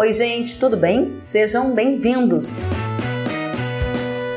Oi, 0.00 0.14
gente, 0.14 0.58
tudo 0.58 0.78
bem? 0.78 1.20
Sejam 1.20 1.74
bem-vindos! 1.74 2.58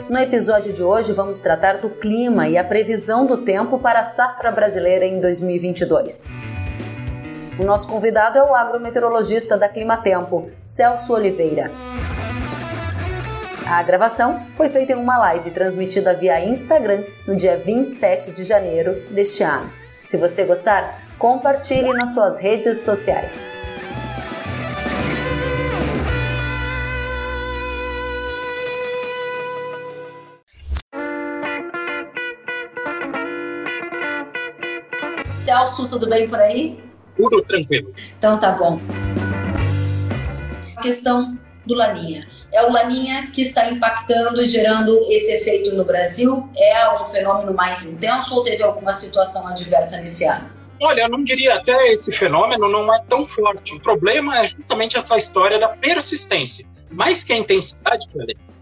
No 0.10 0.20
episódio 0.20 0.74
de 0.74 0.84
hoje, 0.84 1.14
vamos 1.14 1.40
tratar 1.40 1.78
do 1.78 1.90
clima 1.90 2.50
e 2.50 2.58
a 2.58 2.66
previsão 2.66 3.26
do 3.26 3.46
tempo 3.46 3.80
para 3.80 4.00
a 4.00 4.04
safra 4.04 4.52
brasileira 4.52 5.06
em 5.06 5.22
2022. 5.22 6.26
O 7.58 7.64
nosso 7.64 7.88
convidado 7.88 8.38
é 8.38 8.44
o 8.44 8.54
agrometeorologista 8.54 9.58
da 9.58 9.70
Climatempo, 9.70 10.52
Celso 10.62 11.14
Oliveira. 11.14 11.72
A 13.66 13.82
gravação 13.84 14.46
foi 14.52 14.68
feita 14.68 14.92
em 14.92 14.98
uma 14.98 15.18
live 15.18 15.50
transmitida 15.52 16.14
via 16.14 16.44
Instagram 16.44 17.06
no 17.26 17.38
dia 17.38 17.56
27 17.58 18.34
de 18.34 18.44
janeiro 18.44 19.08
deste 19.10 19.44
ano. 19.44 19.72
Se 20.02 20.18
você 20.18 20.44
gostar, 20.44 21.00
compartilhe 21.18 21.94
nas 21.94 22.14
suas 22.14 22.38
redes 22.38 22.80
sociais. 22.82 23.64
Celso, 35.44 35.88
tudo 35.90 36.08
bem 36.10 36.30
por 36.30 36.40
aí? 36.40 36.80
Tudo 37.18 37.42
tranquilo. 37.42 37.94
Então 38.18 38.40
tá 38.40 38.52
bom. 38.54 38.80
A 40.78 40.82
questão 40.82 41.38
do 41.66 41.76
Laninha. 41.76 42.28
É 42.52 42.66
o 42.66 42.72
Laninha 42.72 43.30
que 43.32 43.42
está 43.42 43.70
impactando 43.70 44.42
e 44.42 44.48
gerando 44.48 44.98
esse 45.10 45.32
efeito 45.34 45.76
no 45.76 45.84
Brasil? 45.84 46.50
É 46.56 47.02
um 47.02 47.06
fenômeno 47.06 47.54
mais 47.54 47.86
intenso 47.86 48.36
ou 48.36 48.44
teve 48.44 48.64
alguma 48.64 48.94
situação 48.94 49.46
adversa 49.48 49.98
nesse 49.98 50.26
ano? 50.26 50.50
Olha, 50.82 51.02
eu 51.02 51.10
não 51.10 51.24
diria 51.24 51.56
até 51.56 51.92
esse 51.92 52.12
fenômeno 52.12 52.70
não 52.70 52.94
é 52.94 53.02
tão 53.08 53.26
forte. 53.26 53.76
O 53.76 53.82
problema 53.82 54.40
é 54.40 54.48
justamente 54.48 54.98
essa 54.98 55.18
história 55.18 55.60
da 55.60 55.70
persistência. 55.70 56.66
Mais 56.90 57.24
que 57.24 57.34
a 57.34 57.38
intensidade, 57.38 58.08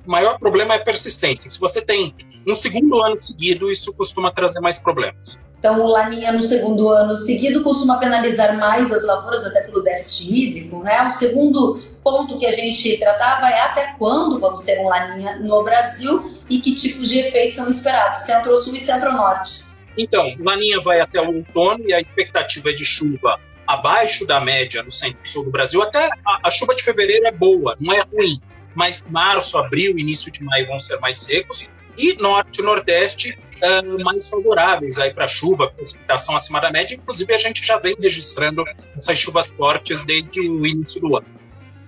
o 0.06 0.12
maior 0.12 0.40
problema 0.40 0.74
é 0.74 0.78
a 0.78 0.84
persistência. 0.84 1.50
Se 1.50 1.60
você 1.60 1.82
tem 1.82 2.16
um 2.48 2.56
segundo 2.56 3.02
ano 3.02 3.18
seguido, 3.18 3.72
isso 3.72 3.94
costuma 3.94 4.32
trazer 4.32 4.60
mais 4.60 4.78
problemas. 4.78 5.40
Então, 5.62 5.80
o 5.80 5.88
Laninha 5.88 6.32
no 6.32 6.42
segundo 6.42 6.90
ano 6.90 7.16
seguido 7.16 7.62
costuma 7.62 8.00
penalizar 8.00 8.58
mais 8.58 8.92
as 8.92 9.06
lavouras, 9.06 9.46
até 9.46 9.62
pelo 9.62 9.84
déficit 9.84 10.34
hídrico, 10.34 10.82
né? 10.82 11.08
O 11.08 11.12
segundo 11.12 11.80
ponto 12.04 12.40
que 12.40 12.48
a 12.48 12.52
gente 12.52 12.98
tratava 12.98 13.48
é 13.48 13.62
até 13.62 13.94
quando 14.00 14.40
vamos 14.40 14.64
ter 14.64 14.80
um 14.80 14.88
Laninha 14.88 15.36
no 15.36 15.64
Brasil 15.64 16.36
e 16.50 16.60
que 16.60 16.74
tipos 16.74 17.10
de 17.10 17.20
efeitos 17.20 17.58
são 17.58 17.70
esperados, 17.70 18.24
Centro-Sul 18.24 18.76
e 18.76 18.80
Centro-Norte. 18.80 19.64
Então, 19.96 20.36
Laninha 20.40 20.82
vai 20.82 21.00
até 21.00 21.22
o 21.22 21.28
outono 21.28 21.88
e 21.88 21.94
a 21.94 22.00
expectativa 22.00 22.72
é 22.72 22.74
de 22.74 22.84
chuva 22.84 23.40
abaixo 23.68 24.26
da 24.26 24.40
média 24.40 24.82
no 24.82 24.90
centro-sul 24.90 25.46
do 25.46 25.52
Brasil. 25.52 25.80
Até 25.84 26.10
a, 26.26 26.48
a 26.48 26.50
chuva 26.50 26.74
de 26.74 26.82
fevereiro 26.82 27.28
é 27.28 27.32
boa, 27.32 27.78
não 27.80 27.94
é 27.94 28.02
ruim, 28.02 28.42
mas 28.74 29.06
março, 29.06 29.60
abril, 29.60 29.96
início 29.96 30.32
de 30.32 30.44
maio 30.44 30.66
vão 30.66 30.80
ser 30.80 31.00
mais 31.00 31.18
secos 31.18 31.70
e 31.96 32.16
norte 32.16 32.62
e 32.62 32.64
nordeste 32.64 33.38
uh, 33.64 34.04
mais 34.04 34.28
favoráveis 34.28 35.00
aí 35.00 35.14
para 35.14 35.28
chuva, 35.28 35.70
precipitação 35.70 36.36
acima 36.36 36.60
da 36.60 36.72
média. 36.72 36.96
Inclusive, 36.96 37.34
a 37.34 37.38
gente 37.38 37.66
já 37.66 37.78
vem 37.78 37.96
registrando 38.00 38.64
essas 38.96 39.18
chuvas 39.18 39.52
fortes 39.52 40.06
desde 40.06 40.42
o 40.42 40.66
início 40.66 41.02
do 41.02 41.18
ano. 41.18 41.42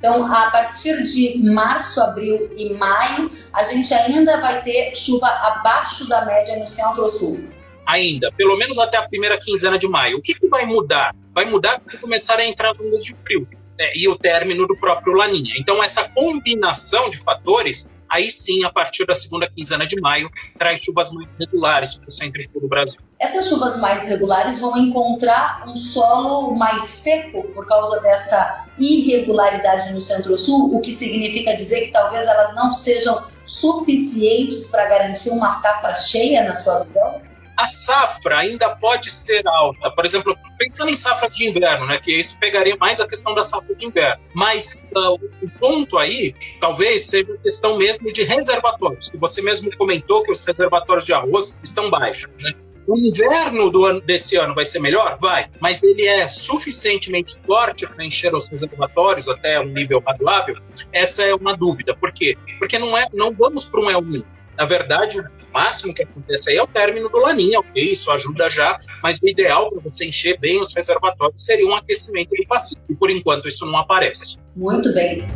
Então, 0.03 0.25
a 0.25 0.51
partir 0.51 1.01
de 1.03 1.39
março, 1.41 2.01
abril 2.01 2.51
e 2.57 2.73
maio, 2.73 3.31
a 3.53 3.63
gente 3.63 3.93
ainda 3.93 4.41
vai 4.41 4.61
ter 4.61 4.93
chuva 4.95 5.27
abaixo 5.27 6.07
da 6.09 6.25
média 6.25 6.59
no 6.59 6.67
centro-sul. 6.67 7.41
Ainda, 7.85 8.29
pelo 8.33 8.57
menos 8.57 8.77
até 8.77 8.97
a 8.97 9.07
primeira 9.07 9.37
quinzena 9.37 9.79
de 9.79 9.87
maio. 9.87 10.17
O 10.17 10.21
que, 10.21 10.33
que 10.33 10.49
vai 10.49 10.65
mudar? 10.65 11.15
Vai 11.33 11.45
mudar 11.45 11.79
quando 11.79 12.01
começar 12.01 12.37
a 12.37 12.45
entrar 12.45 12.71
as 12.71 12.81
ondas 12.81 13.01
de 13.01 13.15
frio 13.25 13.47
é, 13.79 13.97
e 13.97 14.07
o 14.09 14.17
término 14.17 14.67
do 14.67 14.77
próprio 14.77 15.13
Laninha. 15.13 15.55
Então, 15.57 15.81
essa 15.81 16.09
combinação 16.09 17.09
de 17.09 17.17
fatores 17.19 17.89
aí 18.13 18.29
sim, 18.29 18.63
a 18.63 18.71
partir 18.71 19.05
da 19.05 19.15
segunda 19.15 19.49
quinzena 19.49 19.87
de 19.87 19.99
maio, 19.99 20.29
traz 20.57 20.81
chuvas 20.81 21.11
mais 21.11 21.33
regulares 21.33 21.97
para 21.97 22.07
o 22.07 22.11
centro 22.11 22.41
e 22.41 22.47
sul 22.47 22.61
do 22.61 22.67
Brasil. 22.67 22.99
Essas 23.19 23.49
chuvas 23.49 23.79
mais 23.79 24.03
regulares 24.07 24.59
vão 24.59 24.77
encontrar 24.77 25.63
um 25.67 25.75
solo 25.75 26.55
mais 26.55 26.83
seco 26.83 27.43
por 27.55 27.65
causa 27.65 27.99
dessa 28.01 28.67
irregularidade 28.77 29.91
no 29.91 29.99
centro-sul, 29.99 30.75
o 30.75 30.79
que 30.79 30.91
significa 30.91 31.55
dizer 31.55 31.85
que 31.85 31.91
talvez 31.91 32.25
elas 32.25 32.55
não 32.55 32.71
sejam 32.71 33.23
suficientes 33.45 34.67
para 34.67 34.85
garantir 34.85 35.29
uma 35.31 35.51
safra 35.51 35.95
cheia, 35.95 36.43
na 36.43 36.55
sua 36.55 36.79
visão? 36.79 37.21
A 37.57 37.67
safra 37.67 38.37
ainda 38.37 38.69
pode 38.75 39.09
ser 39.09 39.47
alta. 39.47 39.91
Por 39.91 40.05
exemplo, 40.05 40.37
pensando 40.57 40.89
em 40.89 40.95
safras 40.95 41.35
de 41.35 41.47
inverno, 41.47 41.85
né, 41.85 41.99
que 41.99 42.11
isso 42.11 42.37
pegaria 42.39 42.75
mais 42.77 42.99
a 42.99 43.07
questão 43.07 43.33
da 43.33 43.43
safra 43.43 43.75
de 43.75 43.85
inverno. 43.85 44.23
Mas 44.33 44.75
uh, 44.95 45.13
o 45.41 45.49
ponto 45.59 45.97
aí, 45.97 46.33
talvez, 46.59 47.07
seja 47.07 47.33
a 47.33 47.37
questão 47.37 47.77
mesmo 47.77 48.11
de 48.11 48.23
reservatórios, 48.23 49.09
que 49.09 49.17
você 49.17 49.41
mesmo 49.41 49.75
comentou 49.77 50.23
que 50.23 50.31
os 50.31 50.43
reservatórios 50.43 51.05
de 51.05 51.13
arroz 51.13 51.59
estão 51.63 51.89
baixos. 51.89 52.31
Né? 52.39 52.53
O 52.85 52.97
inverno 52.97 53.69
do 53.69 53.85
ano, 53.85 54.01
desse 54.01 54.35
ano 54.35 54.53
vai 54.53 54.65
ser 54.65 54.79
melhor? 54.79 55.17
Vai, 55.21 55.49
mas 55.61 55.83
ele 55.83 56.05
é 56.05 56.27
suficientemente 56.27 57.37
forte 57.45 57.87
para 57.87 58.03
encher 58.03 58.35
os 58.35 58.47
reservatórios 58.47 59.29
até 59.29 59.59
um 59.59 59.65
nível 59.65 60.03
razoável? 60.05 60.57
Essa 60.91 61.23
é 61.23 61.33
uma 61.33 61.55
dúvida. 61.55 61.95
Por 61.95 62.11
quê? 62.11 62.35
Porque 62.59 62.77
não, 62.77 62.97
é, 62.97 63.07
não 63.13 63.31
vamos 63.31 63.65
para 63.65 63.79
um 63.79 63.89
El 63.89 64.01
Niño. 64.01 64.32
Na 64.57 64.65
verdade, 64.65 65.19
o 65.19 65.25
máximo 65.51 65.93
que 65.93 66.03
acontece 66.03 66.51
aí 66.51 66.57
é 66.57 66.63
o 66.63 66.67
término 66.67 67.09
do 67.09 67.19
laninha, 67.19 67.59
ok? 67.59 67.83
Isso 67.83 68.11
ajuda 68.11 68.49
já, 68.49 68.79
mas 69.01 69.19
o 69.21 69.27
ideal 69.27 69.71
para 69.71 69.81
você 69.81 70.05
encher 70.05 70.39
bem 70.39 70.61
os 70.61 70.73
reservatórios 70.73 71.43
seria 71.43 71.65
um 71.65 71.75
aquecimento 71.75 72.33
Pacífico. 72.47 72.83
E 72.89 72.95
por 72.95 73.09
enquanto 73.09 73.47
isso 73.47 73.65
não 73.65 73.77
aparece. 73.77 74.37
Muito 74.55 74.93
bem. 74.93 75.27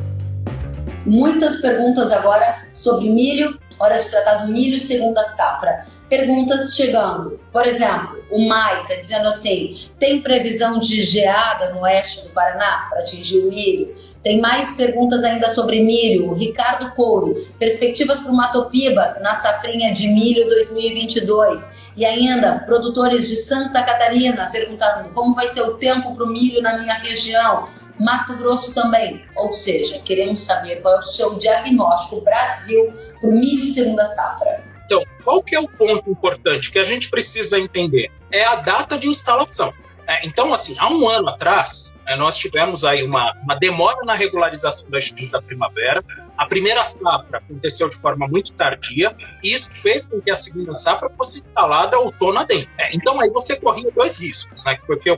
Muitas 1.05 1.61
perguntas 1.61 2.11
agora 2.11 2.67
sobre 2.73 3.09
milho, 3.09 3.57
hora 3.79 3.97
de 4.01 4.09
tratar 4.09 4.45
do 4.45 4.51
milho 4.51 4.79
segunda 4.79 5.23
safra. 5.23 5.85
Perguntas 6.09 6.75
chegando. 6.75 7.39
Por 7.51 7.65
exemplo, 7.65 8.23
o 8.29 8.47
Mai 8.47 8.81
está 8.81 8.95
dizendo 8.95 9.27
assim: 9.27 9.89
tem 9.99 10.21
previsão 10.21 10.79
de 10.79 11.01
geada 11.01 11.73
no 11.73 11.81
oeste 11.81 12.23
do 12.25 12.29
Paraná 12.29 12.87
para 12.89 12.99
atingir 12.99 13.39
o 13.39 13.49
milho? 13.49 13.95
Tem 14.27 14.41
mais 14.41 14.73
perguntas 14.73 15.23
ainda 15.23 15.49
sobre 15.49 15.81
milho. 15.81 16.33
Ricardo 16.33 16.91
Couro, 16.91 17.47
perspectivas 17.57 18.19
para 18.19 18.29
o 18.29 18.35
Matopiba 18.35 19.15
na 19.21 19.33
safrinha 19.35 19.93
de 19.93 20.09
milho 20.09 20.49
2022. 20.49 21.71
E 21.95 22.05
ainda, 22.05 22.59
produtores 22.65 23.29
de 23.29 23.37
Santa 23.37 23.81
Catarina 23.83 24.49
perguntando 24.51 25.11
como 25.13 25.33
vai 25.33 25.47
ser 25.47 25.61
o 25.61 25.75
tempo 25.75 26.13
para 26.13 26.25
o 26.25 26.27
milho 26.27 26.61
na 26.61 26.77
minha 26.77 26.95
região. 26.95 27.69
Mato 27.97 28.35
Grosso 28.35 28.73
também. 28.73 29.23
Ou 29.33 29.53
seja, 29.53 29.99
queremos 29.99 30.41
saber 30.41 30.81
qual 30.81 30.95
é 30.95 30.99
o 30.99 31.03
seu 31.03 31.39
diagnóstico 31.39 32.19
Brasil 32.19 32.93
para 33.21 33.29
o 33.29 33.31
milho 33.31 33.65
segunda 33.65 34.03
safra. 34.05 34.61
Então, 34.85 35.05
qual 35.23 35.41
que 35.41 35.55
é 35.55 35.59
o 35.61 35.69
ponto 35.69 36.11
importante 36.11 36.69
que 36.69 36.79
a 36.79 36.83
gente 36.83 37.09
precisa 37.09 37.57
entender? 37.57 38.11
É 38.29 38.43
a 38.43 38.55
data 38.55 38.97
de 38.97 39.07
instalação. 39.07 39.73
É, 40.05 40.27
então, 40.27 40.53
assim, 40.53 40.75
há 40.79 40.89
um 40.89 41.07
ano 41.07 41.29
atrás, 41.29 41.93
nós 42.15 42.37
tivemos 42.37 42.85
aí 42.85 43.03
uma, 43.03 43.33
uma 43.43 43.55
demora 43.55 44.05
na 44.05 44.13
regularização 44.13 44.89
das 44.89 45.05
chuvas 45.05 45.31
da 45.31 45.41
primavera. 45.41 46.03
A 46.37 46.45
primeira 46.45 46.83
safra 46.83 47.39
aconteceu 47.39 47.89
de 47.89 47.97
forma 47.97 48.27
muito 48.27 48.53
tardia, 48.53 49.15
e 49.43 49.53
isso 49.53 49.69
fez 49.73 50.05
com 50.05 50.21
que 50.21 50.31
a 50.31 50.35
segunda 50.35 50.73
safra 50.73 51.09
fosse 51.17 51.39
instalada 51.39 51.99
outono 51.99 52.39
adentro. 52.39 52.71
É, 52.77 52.95
então, 52.95 53.19
aí 53.19 53.29
você 53.29 53.55
corria 53.57 53.91
dois 53.91 54.17
riscos, 54.17 54.63
né? 54.63 54.77
Porque 54.85 55.17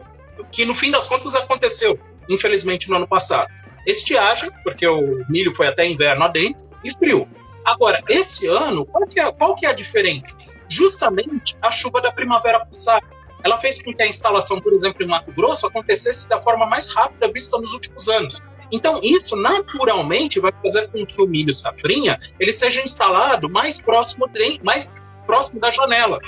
que 0.52 0.66
no 0.66 0.74
fim 0.74 0.90
das 0.90 1.08
contas 1.08 1.36
aconteceu, 1.36 2.00
infelizmente, 2.30 2.90
no 2.90 2.96
ano 2.96 3.08
passado. 3.08 3.48
Estiagem, 3.86 4.50
porque 4.64 4.88
o 4.88 5.26
milho 5.30 5.54
foi 5.54 5.68
até 5.68 5.88
inverno 5.88 6.24
adentro, 6.24 6.68
e 6.84 6.92
frio. 6.92 7.28
Agora, 7.66 8.02
esse 8.08 8.48
ano, 8.48 8.86
qual 8.86 9.06
que 9.06 9.20
é, 9.20 9.32
qual 9.32 9.54
que 9.54 9.66
é 9.66 9.70
a 9.70 9.74
diferença? 9.74 10.36
Justamente 10.68 11.58
a 11.62 11.70
chuva 11.70 12.02
da 12.02 12.12
primavera 12.12 12.66
passada 12.66 13.06
ela 13.44 13.58
fez 13.58 13.82
com 13.82 13.94
que 13.94 14.04
a 14.04 14.08
instalação, 14.08 14.60
por 14.60 14.74
exemplo, 14.74 15.04
em 15.04 15.08
Mato 15.08 15.32
Grosso, 15.32 15.68
acontecesse 15.68 16.28
da 16.28 16.42
forma 16.42 16.66
mais 16.66 16.90
rápida 16.90 17.32
vista 17.32 17.58
nos 17.58 17.74
últimos 17.74 18.08
anos. 18.08 18.42
Então, 18.72 19.00
isso 19.04 19.36
naturalmente 19.36 20.40
vai 20.40 20.52
fazer 20.64 20.90
com 20.90 21.06
que 21.06 21.22
o 21.22 21.28
milho 21.28 21.54
safrinha 21.54 22.20
ele 22.40 22.52
seja 22.52 22.82
instalado 22.82 23.50
mais 23.50 23.82
próximo, 23.82 24.28
de, 24.28 24.60
mais 24.64 24.92
próximo 25.26 25.60
da 25.60 25.72
janela. 25.72 26.20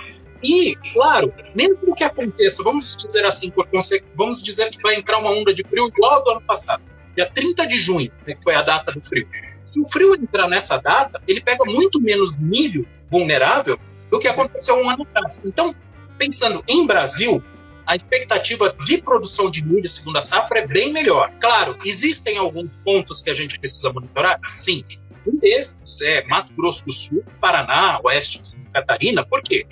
E, 0.44 0.76
claro, 0.94 1.32
mesmo 1.54 1.94
que 1.94 2.04
aconteça, 2.04 2.64
vamos 2.64 2.98
dizer 2.98 3.24
assim, 3.26 3.52
por 3.52 3.68
vamos 4.16 4.42
dizer 4.42 4.72
que 4.72 4.82
vai 4.82 4.96
entrar 4.96 5.20
uma 5.20 5.32
onda 5.32 5.54
de 5.54 5.64
frio 5.64 5.88
igual 5.88 6.24
do 6.24 6.32
ano 6.32 6.42
passado, 6.42 6.82
dia 7.16 7.30
30 7.32 7.68
de 7.68 7.78
junho, 7.78 8.12
né, 8.26 8.34
que 8.34 8.44
foi 8.44 8.56
a 8.56 8.64
data 8.64 8.92
do 8.92 9.02
frio. 9.02 9.28
Se 9.64 9.80
o 9.80 9.86
frio 9.86 10.16
entrar 10.16 10.48
nessa 10.48 10.78
data, 10.78 11.22
ele 11.28 11.42
pega 11.42 11.64
muito 11.64 12.02
menos 12.02 12.38
milho 12.38 12.88
vulnerável 13.08 13.80
do 14.10 14.18
que 14.18 14.28
aconteceu 14.28 14.76
um 14.76 14.90
ano 14.90 15.04
atrás. 15.04 15.40
Então, 15.46 15.76
pensando 16.22 16.64
em 16.68 16.86
Brasil, 16.86 17.44
a 17.84 17.96
expectativa 17.96 18.76
de 18.86 19.00
produção 19.00 19.50
de 19.50 19.66
milho 19.66 19.90
segunda 19.90 20.22
safra 20.22 20.60
é 20.60 20.68
bem 20.68 20.94
melhor. 20.94 21.32
Claro, 21.40 21.76
existem 21.84 22.38
alguns 22.38 22.78
pontos 22.78 23.24
que 23.24 23.32
a 23.32 23.34
gente 23.34 23.58
precisa 23.58 23.92
monitorar? 23.92 24.40
Sim. 24.44 24.84
Um 25.26 25.36
desses 25.38 26.00
é 26.02 26.24
Mato 26.28 26.54
Grosso 26.54 26.86
do 26.86 26.92
Sul, 26.92 27.24
Paraná, 27.40 28.00
oeste 28.04 28.40
de 28.40 28.48
Santa 28.48 28.70
Catarina. 28.72 29.26
Por 29.26 29.42
quê? 29.42 29.66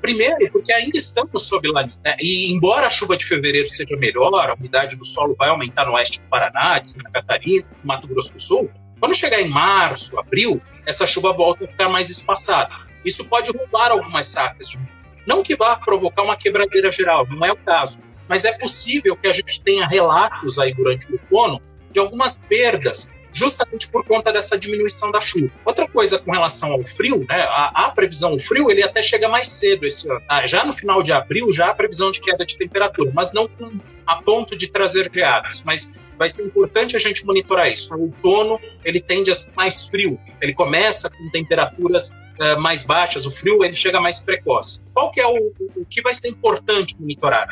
primeiro, 0.00 0.48
porque 0.52 0.72
ainda 0.72 0.96
estamos 0.96 1.48
sob 1.48 1.68
laninha. 1.68 1.98
Né? 2.04 2.16
E 2.20 2.52
embora 2.52 2.86
a 2.86 2.90
chuva 2.90 3.16
de 3.16 3.24
fevereiro 3.24 3.68
seja 3.68 3.96
melhor, 3.96 4.48
a 4.48 4.54
umidade 4.54 4.94
do 4.94 5.04
solo 5.04 5.34
vai 5.36 5.48
aumentar 5.48 5.86
no 5.86 5.94
oeste 5.94 6.20
do 6.20 6.28
Paraná, 6.28 6.78
de 6.78 6.90
Santa 6.90 7.10
Catarina, 7.10 7.66
Mato 7.82 8.06
Grosso 8.06 8.32
do 8.32 8.40
Sul, 8.40 8.70
quando 9.00 9.12
chegar 9.12 9.40
em 9.40 9.48
março, 9.48 10.16
abril, 10.16 10.62
essa 10.86 11.04
chuva 11.04 11.32
volta 11.32 11.64
a 11.64 11.68
ficar 11.68 11.88
mais 11.88 12.08
espaçada. 12.10 12.70
Isso 13.04 13.28
pode 13.28 13.50
roubar 13.50 13.90
algumas 13.90 14.28
sacas 14.28 14.68
de 14.68 14.78
milho. 14.78 14.97
Não 15.28 15.42
que 15.42 15.54
vá 15.54 15.76
provocar 15.76 16.22
uma 16.22 16.36
quebradeira 16.36 16.90
geral, 16.90 17.26
não 17.28 17.44
é 17.44 17.52
o 17.52 17.56
caso. 17.56 18.00
Mas 18.26 18.46
é 18.46 18.56
possível 18.56 19.14
que 19.14 19.28
a 19.28 19.32
gente 19.32 19.60
tenha 19.60 19.86
relatos 19.86 20.58
aí 20.58 20.72
durante 20.72 21.06
o 21.08 21.12
outono 21.12 21.60
de 21.90 22.00
algumas 22.00 22.40
perdas 22.40 23.10
justamente 23.30 23.88
por 23.90 24.04
conta 24.06 24.32
dessa 24.32 24.58
diminuição 24.58 25.10
da 25.10 25.20
chuva. 25.20 25.52
Outra 25.64 25.86
coisa 25.86 26.18
com 26.18 26.32
relação 26.32 26.72
ao 26.72 26.84
frio, 26.84 27.26
né, 27.28 27.36
a, 27.36 27.86
a 27.86 27.90
previsão, 27.90 28.34
o 28.34 28.38
frio, 28.38 28.70
ele 28.70 28.82
até 28.82 29.02
chega 29.02 29.28
mais 29.28 29.48
cedo 29.48 29.84
esse 29.84 30.10
ano. 30.10 30.22
Ah, 30.26 30.46
já 30.46 30.64
no 30.64 30.72
final 30.72 31.02
de 31.02 31.12
abril, 31.12 31.52
já 31.52 31.66
a 31.66 31.74
previsão 31.74 32.10
de 32.10 32.20
queda 32.20 32.46
de 32.46 32.56
temperatura, 32.56 33.10
mas 33.14 33.32
não 33.34 33.46
com, 33.46 33.78
a 34.08 34.16
ponto 34.22 34.56
de 34.56 34.68
trazer 34.68 35.10
geadas. 35.12 35.62
Mas 35.64 36.00
vai 36.16 36.30
ser 36.30 36.44
importante 36.44 36.96
a 36.96 36.98
gente 36.98 37.24
monitorar 37.26 37.68
isso. 37.68 37.94
O 37.94 38.04
outono, 38.04 38.58
ele 38.82 39.00
tende 39.00 39.30
a 39.30 39.34
ser 39.34 39.52
mais 39.54 39.84
frio. 39.84 40.18
Ele 40.40 40.54
começa 40.54 41.10
com 41.10 41.28
temperaturas 41.30 42.12
uh, 42.40 42.58
mais 42.58 42.84
baixas, 42.84 43.26
o 43.26 43.30
frio 43.30 43.62
ele 43.62 43.74
chega 43.74 44.00
mais 44.00 44.22
precoce. 44.22 44.80
Qual 44.94 45.10
que 45.10 45.20
é 45.20 45.26
o, 45.26 45.52
o, 45.76 45.84
que 45.84 46.00
vai 46.00 46.14
ser 46.14 46.28
importante 46.28 46.96
monitorar? 46.98 47.46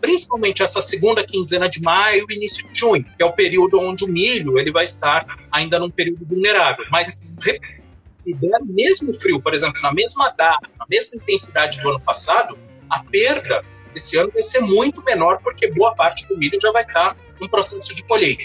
principalmente 0.00 0.62
essa 0.62 0.82
segunda 0.82 1.24
quinzena 1.24 1.66
de 1.66 1.80
maio 1.80 2.26
início 2.28 2.68
de 2.68 2.78
junho, 2.78 3.02
que 3.02 3.22
é 3.22 3.24
o 3.24 3.32
período 3.32 3.80
onde 3.80 4.04
o 4.04 4.06
milho 4.06 4.58
ele 4.58 4.70
vai 4.70 4.84
estar 4.84 5.24
ainda 5.50 5.78
num 5.78 5.88
período 5.88 6.26
vulnerável. 6.26 6.84
Mas 6.90 7.22
se 7.38 8.34
der 8.34 8.60
mesmo 8.66 9.14
frio, 9.14 9.40
por 9.40 9.54
exemplo, 9.54 9.80
na 9.80 9.94
mesma 9.94 10.28
data, 10.28 10.68
na 10.78 10.84
mesma 10.90 11.16
intensidade 11.16 11.80
do 11.80 11.88
ano 11.88 12.00
passado, 12.00 12.58
a 12.90 13.02
perda 13.02 13.64
esse 13.94 14.16
ano 14.16 14.30
vai 14.32 14.42
ser 14.42 14.60
muito 14.60 15.02
menor, 15.04 15.40
porque 15.42 15.70
boa 15.70 15.94
parte 15.94 16.26
do 16.26 16.36
milho 16.36 16.58
já 16.60 16.72
vai 16.72 16.82
estar 16.82 17.16
em 17.40 17.48
processo 17.48 17.94
de 17.94 18.02
colheita. 18.04 18.42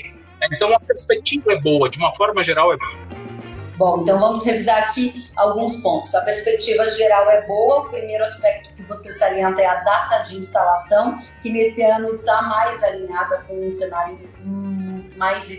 Então 0.54 0.74
a 0.74 0.80
perspectiva 0.80 1.54
é 1.54 1.60
boa, 1.60 1.90
de 1.90 1.98
uma 1.98 2.12
forma 2.12 2.44
geral 2.44 2.74
é 2.74 2.78
boa. 2.78 3.20
Bom, 3.78 4.02
então 4.02 4.20
vamos 4.20 4.44
revisar 4.44 4.84
aqui 4.84 5.30
alguns 5.38 5.78
pontos. 5.78 6.14
A 6.14 6.22
perspectiva 6.22 6.86
geral 6.92 7.30
é 7.30 7.48
boa. 7.48 7.84
O 7.84 7.90
primeiro 7.90 8.24
aspecto 8.24 8.74
que 8.76 8.84
você 8.84 9.14
salienta 9.14 9.62
é 9.62 9.66
a 9.66 9.76
data 9.76 10.24
de 10.24 10.38
instalação, 10.38 11.18
que 11.42 11.50
nesse 11.50 11.82
ano 11.82 12.16
está 12.16 12.42
mais 12.42 12.84
alinhada 12.84 13.42
com 13.48 13.68
um 13.68 13.72
cenário 13.72 14.20
mais 15.16 15.50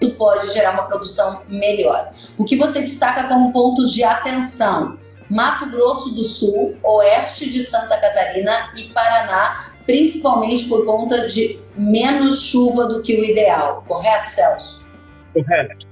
isso 0.00 0.14
pode 0.16 0.52
gerar 0.52 0.72
uma 0.72 0.84
produção 0.84 1.42
melhor. 1.48 2.12
O 2.36 2.44
que 2.44 2.56
você 2.56 2.80
destaca 2.80 3.28
como 3.28 3.52
pontos 3.52 3.92
de 3.92 4.04
atenção? 4.04 4.98
Mato 5.30 5.68
Grosso 5.70 6.14
do 6.14 6.24
Sul, 6.24 6.76
oeste 6.82 7.50
de 7.50 7.62
Santa 7.62 7.98
Catarina 7.98 8.70
e 8.76 8.84
Paraná, 8.90 9.72
principalmente 9.84 10.64
por 10.64 10.84
conta 10.84 11.28
de 11.28 11.58
menos 11.76 12.42
chuva 12.42 12.86
do 12.86 13.02
que 13.02 13.14
o 13.14 13.24
ideal, 13.24 13.84
correto, 13.86 14.30
Celso? 14.30 14.84
Correto. 15.32 15.86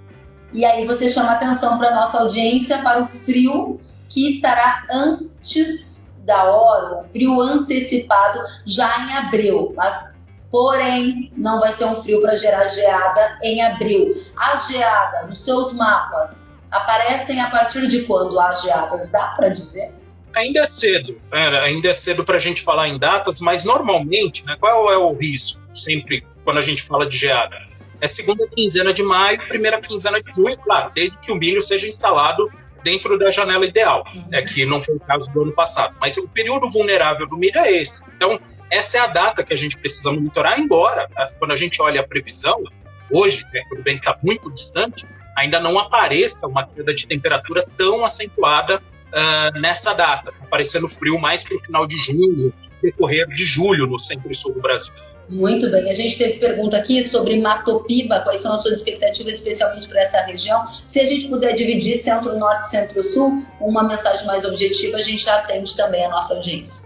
E 0.53 0.65
aí 0.65 0.87
você 0.87 1.09
chama 1.09 1.33
atenção 1.33 1.79
para 1.79 1.95
nossa 1.95 2.21
audiência 2.21 2.79
para 2.79 3.03
o 3.03 3.07
frio 3.07 3.81
que 4.09 4.35
estará 4.35 4.87
antes 4.91 6.11
da 6.25 6.45
hora, 6.45 7.01
o 7.01 7.05
frio 7.05 7.41
antecipado 7.41 8.41
já 8.65 8.99
em 9.01 9.13
abril, 9.17 9.73
mas 9.77 10.17
porém 10.51 11.31
não 11.37 11.61
vai 11.61 11.73
ser 11.73 11.85
um 11.85 12.03
frio 12.03 12.23
para 12.23 12.37
gerar 12.37 12.67
geada 12.69 13.39
em 13.43 13.63
abril. 13.63 14.23
A 14.37 14.57
geada 14.57 15.27
nos 15.27 15.45
seus 15.45 15.73
mapas 15.75 16.56
aparecem 16.71 17.41
a 17.41 17.51
partir 17.51 17.87
de 17.87 18.03
quando 18.03 18.39
as 18.39 18.63
geadas, 18.63 19.11
dá 19.11 19.29
para 19.37 19.49
dizer? 19.49 19.93
Ainda 20.35 20.61
é 20.61 20.67
cedo, 20.67 21.21
né? 21.33 21.61
ainda 21.61 21.89
é 21.89 21.93
cedo 21.93 22.25
para 22.25 22.37
a 22.37 22.39
gente 22.39 22.63
falar 22.63 22.89
em 22.89 22.99
datas, 22.99 23.41
mas 23.41 23.65
normalmente, 23.65 24.45
né, 24.45 24.57
qual 24.61 24.93
é 24.93 24.99
o 24.99 25.15
risco 25.15 25.61
sempre 25.75 26.27
quando 26.45 26.59
a 26.59 26.63
gente 26.63 26.83
fala 26.83 27.07
de 27.07 27.17
geada? 27.17 27.57
é 28.01 28.07
segunda 28.07 28.47
quinzena 28.49 28.93
de 28.93 29.03
maio, 29.03 29.39
primeira 29.49 29.81
quinzena 29.81 30.23
de 30.23 30.33
junho, 30.35 30.57
claro, 30.59 30.91
desde 30.95 31.19
que 31.19 31.33
o 31.33 31.37
milho 31.37 31.61
seja 31.63 31.87
instalado 31.87 32.51
dentro 32.83 33.19
da 33.19 33.31
janela 33.31 33.67
ideal, 33.67 34.07
é 34.33 34.43
que 34.43 34.65
não 34.65 34.81
foi 34.81 34.95
o 34.95 35.01
caso 35.01 35.31
do 35.33 35.43
ano 35.43 35.53
passado. 35.53 35.97
Mas 36.01 36.17
o 36.17 36.29
período 36.29 36.71
vulnerável 36.71 37.27
do 37.27 37.37
milho 37.37 37.59
é 37.59 37.73
esse. 37.73 38.03
Então, 38.17 38.39
essa 38.71 38.99
é 38.99 39.01
a 39.01 39.07
data 39.09 39.43
que 39.43 39.53
a 39.53 39.57
gente 39.57 39.77
precisa 39.77 40.13
monitorar, 40.13 40.59
embora, 40.61 41.09
quando 41.39 41.53
a 41.53 41.57
gente 41.57 41.83
olha 41.83 42.01
a 42.01 42.07
previsão, 42.07 42.63
hoje, 43.11 43.45
né, 43.53 43.63
tudo 43.69 43.83
bem 43.83 43.95
que 43.95 44.09
está 44.09 44.17
muito 44.23 44.53
distante, 44.53 45.05
ainda 45.37 45.61
não 45.61 45.79
apareça 45.79 46.47
uma 46.47 46.67
queda 46.67 46.95
de 46.95 47.07
temperatura 47.07 47.65
tão 47.77 48.05
acentuada 48.05 48.77
uh, 48.79 49.61
nessa 49.61 49.95
data, 49.95 50.33
aparecendo 50.41 50.89
frio 50.89 51.19
mais 51.19 51.45
para 51.45 51.57
o 51.57 51.61
final 51.61 51.87
de 51.87 51.97
junho, 51.99 52.53
decorrer 52.83 53.27
de 53.29 53.45
julho 53.45 53.87
no 53.87 53.99
centro 53.99 54.31
e 54.31 54.35
sul 54.35 54.55
do 54.55 54.61
Brasil. 54.61 54.93
Muito 55.29 55.69
bem. 55.71 55.91
A 55.91 55.95
gente 55.95 56.17
teve 56.17 56.39
pergunta 56.39 56.77
aqui 56.77 57.03
sobre 57.03 57.39
Matopiba, 57.41 58.21
quais 58.21 58.41
são 58.41 58.53
as 58.53 58.63
suas 58.63 58.77
expectativas 58.77 59.37
especialmente 59.37 59.89
para 59.89 60.01
essa 60.01 60.21
região. 60.23 60.65
Se 60.87 61.01
a 61.01 61.05
gente 61.05 61.29
puder 61.29 61.53
dividir 61.53 61.97
centro-norte 61.97 62.67
e 62.67 62.71
centro-sul, 62.71 63.45
uma 63.61 63.83
mensagem 63.83 64.25
mais 64.25 64.45
objetiva, 64.45 64.99
a 64.99 65.03
gente 65.03 65.29
atende 65.29 65.77
também 65.77 66.05
a 66.05 66.09
nossa 66.09 66.35
audiência. 66.35 66.86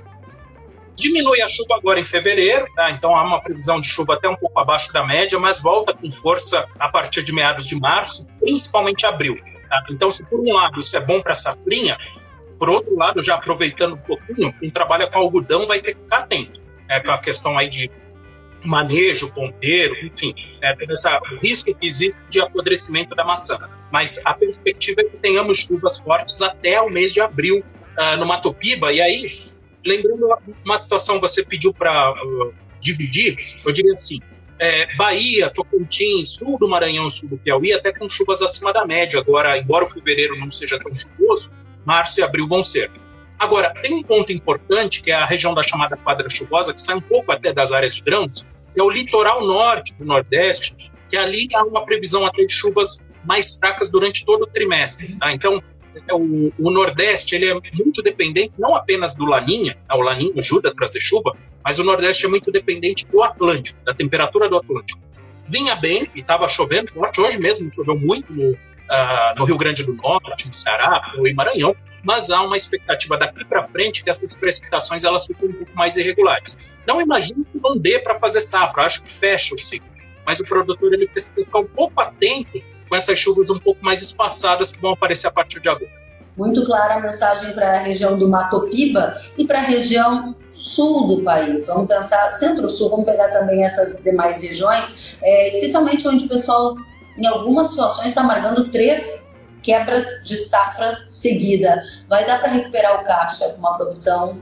Diminui 1.00 1.40
a 1.40 1.48
chuva 1.48 1.76
agora 1.76 1.98
em 1.98 2.04
fevereiro, 2.04 2.66
tá? 2.76 2.90
então 2.90 3.16
há 3.16 3.22
uma 3.22 3.40
previsão 3.40 3.80
de 3.80 3.88
chuva 3.88 4.14
até 4.14 4.28
um 4.28 4.36
pouco 4.36 4.60
abaixo 4.60 4.92
da 4.92 5.04
média, 5.04 5.38
mas 5.38 5.60
volta 5.60 5.94
com 5.94 6.10
força 6.10 6.68
a 6.78 6.90
partir 6.90 7.22
de 7.22 7.32
meados 7.32 7.66
de 7.66 7.74
março, 7.80 8.26
principalmente 8.38 9.06
abril. 9.06 9.38
Tá? 9.68 9.82
Então, 9.90 10.10
se 10.10 10.22
por 10.24 10.40
um 10.40 10.52
lado 10.52 10.78
isso 10.78 10.94
é 10.94 11.00
bom 11.00 11.22
para 11.22 11.32
a 11.32 11.36
safrinha, 11.36 11.96
por 12.58 12.68
outro 12.68 12.94
lado, 12.94 13.22
já 13.22 13.36
aproveitando 13.36 13.94
um 13.94 13.98
pouquinho, 13.98 14.52
quem 14.52 14.68
trabalha 14.68 15.06
com 15.06 15.18
algodão 15.18 15.66
vai 15.66 15.80
ter 15.80 15.94
que 15.94 16.02
ficar 16.02 16.18
atento. 16.18 16.60
É 16.86 16.96
aquela 16.96 17.16
questão 17.16 17.56
aí 17.56 17.70
de 17.70 17.90
manejo, 18.66 19.32
ponteiro, 19.32 19.94
enfim, 20.04 20.34
é, 20.60 20.76
tem 20.76 20.86
essa, 20.90 21.18
o 21.32 21.38
risco 21.42 21.74
que 21.74 21.86
existe 21.86 22.22
de 22.28 22.42
apodrecimento 22.42 23.14
da 23.14 23.24
maçã. 23.24 23.56
Mas 23.90 24.20
a 24.26 24.34
perspectiva 24.34 25.00
é 25.00 25.04
que 25.04 25.16
tenhamos 25.16 25.58
chuvas 25.58 25.98
fortes 25.98 26.42
até 26.42 26.78
o 26.82 26.90
mês 26.90 27.14
de 27.14 27.22
abril 27.22 27.64
uh, 27.98 28.16
no 28.18 28.26
Mato 28.26 28.52
Piba. 28.52 28.92
E 28.92 29.00
aí, 29.00 29.49
lembrando 29.84 30.26
uma 30.64 30.76
situação 30.76 31.20
você 31.20 31.44
pediu 31.44 31.72
para 31.72 32.12
uh, 32.12 32.54
dividir, 32.80 33.36
eu 33.64 33.72
diria 33.72 33.92
assim, 33.92 34.20
é, 34.58 34.94
Bahia, 34.94 35.48
Tocantins, 35.50 36.34
sul 36.34 36.58
do 36.58 36.68
Maranhão, 36.68 37.08
sul 37.08 37.30
do 37.30 37.38
Piauí, 37.38 37.72
até 37.72 37.92
com 37.92 38.08
chuvas 38.08 38.42
acima 38.42 38.72
da 38.72 38.86
média. 38.86 39.18
Agora, 39.18 39.56
embora 39.56 39.86
o 39.86 39.88
fevereiro 39.88 40.38
não 40.38 40.50
seja 40.50 40.78
tão 40.78 40.94
chuvoso, 40.94 41.50
março 41.84 42.20
e 42.20 42.22
abril 42.22 42.46
vão 42.46 42.62
ser. 42.62 42.90
Agora, 43.38 43.72
tem 43.82 43.94
um 43.94 44.02
ponto 44.02 44.30
importante, 44.32 45.02
que 45.02 45.10
é 45.10 45.14
a 45.14 45.24
região 45.24 45.54
da 45.54 45.62
chamada 45.62 45.96
quadra 45.96 46.28
chuvosa, 46.28 46.74
que 46.74 46.82
sai 46.82 46.94
um 46.94 47.00
pouco 47.00 47.32
até 47.32 47.54
das 47.54 47.72
áreas 47.72 47.94
de 47.94 48.02
grãos, 48.02 48.46
é 48.76 48.82
o 48.82 48.90
litoral 48.90 49.46
norte 49.46 49.94
do 49.94 50.04
Nordeste, 50.04 50.76
que 51.08 51.16
ali 51.16 51.48
há 51.54 51.64
uma 51.64 51.86
previsão 51.86 52.26
até 52.26 52.44
de 52.44 52.52
chuvas 52.52 52.98
mais 53.24 53.56
fracas 53.56 53.90
durante 53.90 54.26
todo 54.26 54.42
o 54.42 54.46
trimestre. 54.46 55.16
Tá? 55.16 55.32
Então, 55.32 55.62
o, 56.12 56.52
o, 56.58 56.70
Nordeste 56.70 57.34
ele 57.34 57.48
é 57.48 57.54
muito 57.74 58.02
dependente 58.02 58.60
não 58.60 58.74
apenas 58.74 59.14
do 59.14 59.24
Laninha, 59.24 59.76
tá? 59.88 59.96
o 59.96 60.00
Laninha 60.00 60.32
ajuda 60.38 60.70
a 60.70 60.74
trazer 60.74 61.00
chuva, 61.00 61.36
mas 61.64 61.78
o 61.78 61.84
Nordeste 61.84 62.26
é 62.26 62.28
muito 62.28 62.50
dependente 62.50 63.06
do 63.06 63.22
Atlântico, 63.22 63.78
da 63.84 63.94
temperatura 63.94 64.48
do 64.48 64.56
Atlântico. 64.56 65.00
Vinha 65.48 65.74
bem 65.74 66.08
e 66.14 66.20
estava 66.20 66.48
chovendo, 66.48 66.92
hoje 67.18 67.38
mesmo 67.38 67.72
choveu 67.72 67.98
muito 67.98 68.32
no, 68.32 68.52
uh, 68.52 69.34
no 69.36 69.44
Rio 69.44 69.58
Grande 69.58 69.82
do 69.82 69.94
Norte, 69.94 70.46
no 70.46 70.54
Ceará, 70.54 71.12
no 71.16 71.34
Maranhão, 71.34 71.74
mas 72.02 72.30
há 72.30 72.40
uma 72.42 72.56
expectativa 72.56 73.18
daqui 73.18 73.44
para 73.44 73.62
frente 73.62 74.02
que 74.02 74.10
essas 74.10 74.36
precipitações 74.36 75.04
elas 75.04 75.26
ficam 75.26 75.48
um 75.48 75.52
pouco 75.52 75.74
mais 75.74 75.96
irregulares. 75.96 76.56
Não 76.86 77.00
imagino 77.00 77.44
que 77.44 77.58
não 77.58 77.76
dê 77.76 77.98
para 77.98 78.18
fazer 78.18 78.40
safra, 78.40 78.84
acho 78.84 79.02
que 79.02 79.12
fecha 79.18 79.54
o 79.54 79.58
ciclo, 79.58 79.88
mas 80.24 80.40
o 80.40 80.44
produtor 80.44 80.92
ele 80.92 81.06
precisa 81.06 81.34
ficar 81.34 81.60
um 81.60 81.66
pouco 81.66 82.00
atento 82.00 82.62
com 82.90 82.96
essas 82.96 83.16
chuvas 83.16 83.48
um 83.50 83.58
pouco 83.58 83.82
mais 83.84 84.02
espaçadas 84.02 84.72
que 84.72 84.80
vão 84.80 84.92
aparecer 84.92 85.28
a 85.28 85.30
partir 85.30 85.60
de 85.60 85.68
agora. 85.68 86.00
Muito 86.36 86.64
clara 86.64 86.94
a 86.94 87.00
mensagem 87.00 87.52
para 87.52 87.76
a 87.76 87.78
região 87.78 88.18
do 88.18 88.28
Matopiba 88.28 89.14
e 89.38 89.46
para 89.46 89.60
a 89.60 89.62
região 89.62 90.34
sul 90.50 91.06
do 91.06 91.22
país. 91.22 91.66
Vamos 91.68 91.86
pensar 91.86 92.28
centro-sul, 92.30 92.90
vamos 92.90 93.06
pegar 93.06 93.28
também 93.28 93.64
essas 93.64 94.02
demais 94.02 94.42
regiões, 94.42 95.16
é, 95.22 95.48
especialmente 95.48 96.06
onde 96.08 96.24
o 96.24 96.28
pessoal, 96.28 96.76
em 97.16 97.26
algumas 97.26 97.68
situações, 97.68 98.06
está 98.06 98.22
marcando 98.22 98.70
três 98.70 99.30
quebras 99.62 100.04
de 100.24 100.36
safra 100.36 100.98
seguida. 101.06 101.82
Vai 102.08 102.26
dar 102.26 102.40
para 102.40 102.50
recuperar 102.50 103.00
o 103.00 103.04
caixa 103.04 103.48
com 103.50 103.58
uma 103.58 103.76
produção 103.76 104.40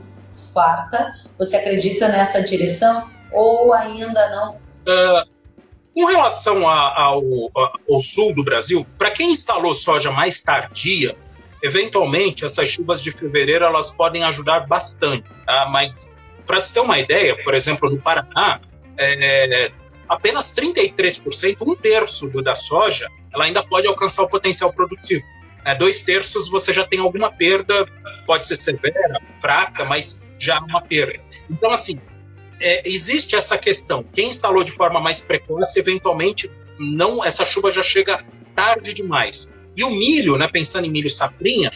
farta? 0.53 1.13
Você 1.37 1.57
acredita 1.57 2.07
nessa 2.07 2.41
direção 2.41 3.09
ou 3.31 3.73
ainda 3.73 4.29
não? 4.29 4.53
Uh, 4.87 5.38
com 5.99 6.05
relação 6.05 6.65
a, 6.65 6.97
ao, 6.97 7.21
ao 7.53 7.99
sul 7.99 8.33
do 8.33 8.41
Brasil, 8.41 8.87
para 8.97 9.11
quem 9.11 9.31
instalou 9.31 9.73
soja 9.73 10.09
mais 10.09 10.41
tardia, 10.41 11.13
eventualmente 11.61 12.45
essas 12.45 12.69
chuvas 12.69 13.01
de 13.01 13.11
fevereiro 13.11 13.65
elas 13.65 13.93
podem 13.93 14.23
ajudar 14.23 14.61
bastante, 14.61 15.25
tá? 15.45 15.67
mas 15.69 16.09
para 16.47 16.57
se 16.61 16.73
ter 16.73 16.79
uma 16.79 16.97
ideia, 16.97 17.35
por 17.43 17.53
exemplo, 17.53 17.89
no 17.89 18.01
Paraná, 18.01 18.61
é, 18.97 19.71
apenas 20.07 20.55
33%, 20.55 21.67
um 21.67 21.75
terço 21.75 22.29
da 22.41 22.55
soja, 22.55 23.05
ela 23.33 23.43
ainda 23.43 23.61
pode 23.61 23.85
alcançar 23.85 24.23
o 24.23 24.29
potencial 24.29 24.71
produtivo. 24.71 25.21
é, 25.65 25.75
dois 25.75 26.01
terços 26.03 26.47
você 26.47 26.71
já 26.71 26.85
tem 26.87 27.01
alguma 27.01 27.29
perda, 27.29 27.85
pode 28.25 28.47
ser 28.47 28.55
severa, 28.55 29.19
fraca, 29.41 29.83
mas 29.83 30.21
já 30.37 30.59
uma 30.61 30.81
perda. 30.81 31.21
Então, 31.49 31.69
assim, 31.71 31.99
é, 32.61 32.87
existe 32.89 33.35
essa 33.35 33.57
questão. 33.57 34.03
Quem 34.13 34.29
instalou 34.29 34.63
de 34.63 34.71
forma 34.71 34.99
mais 34.99 35.21
precoce, 35.21 35.79
eventualmente, 35.79 36.51
não 36.77 37.23
essa 37.23 37.45
chuva 37.45 37.71
já 37.71 37.83
chega 37.83 38.23
tarde 38.55 38.93
demais. 38.93 39.53
E 39.75 39.83
o 39.83 39.89
milho, 39.89 40.37
né, 40.37 40.47
pensando 40.51 40.85
em 40.85 40.89
milho 40.89 41.09
safrinha, 41.09 41.71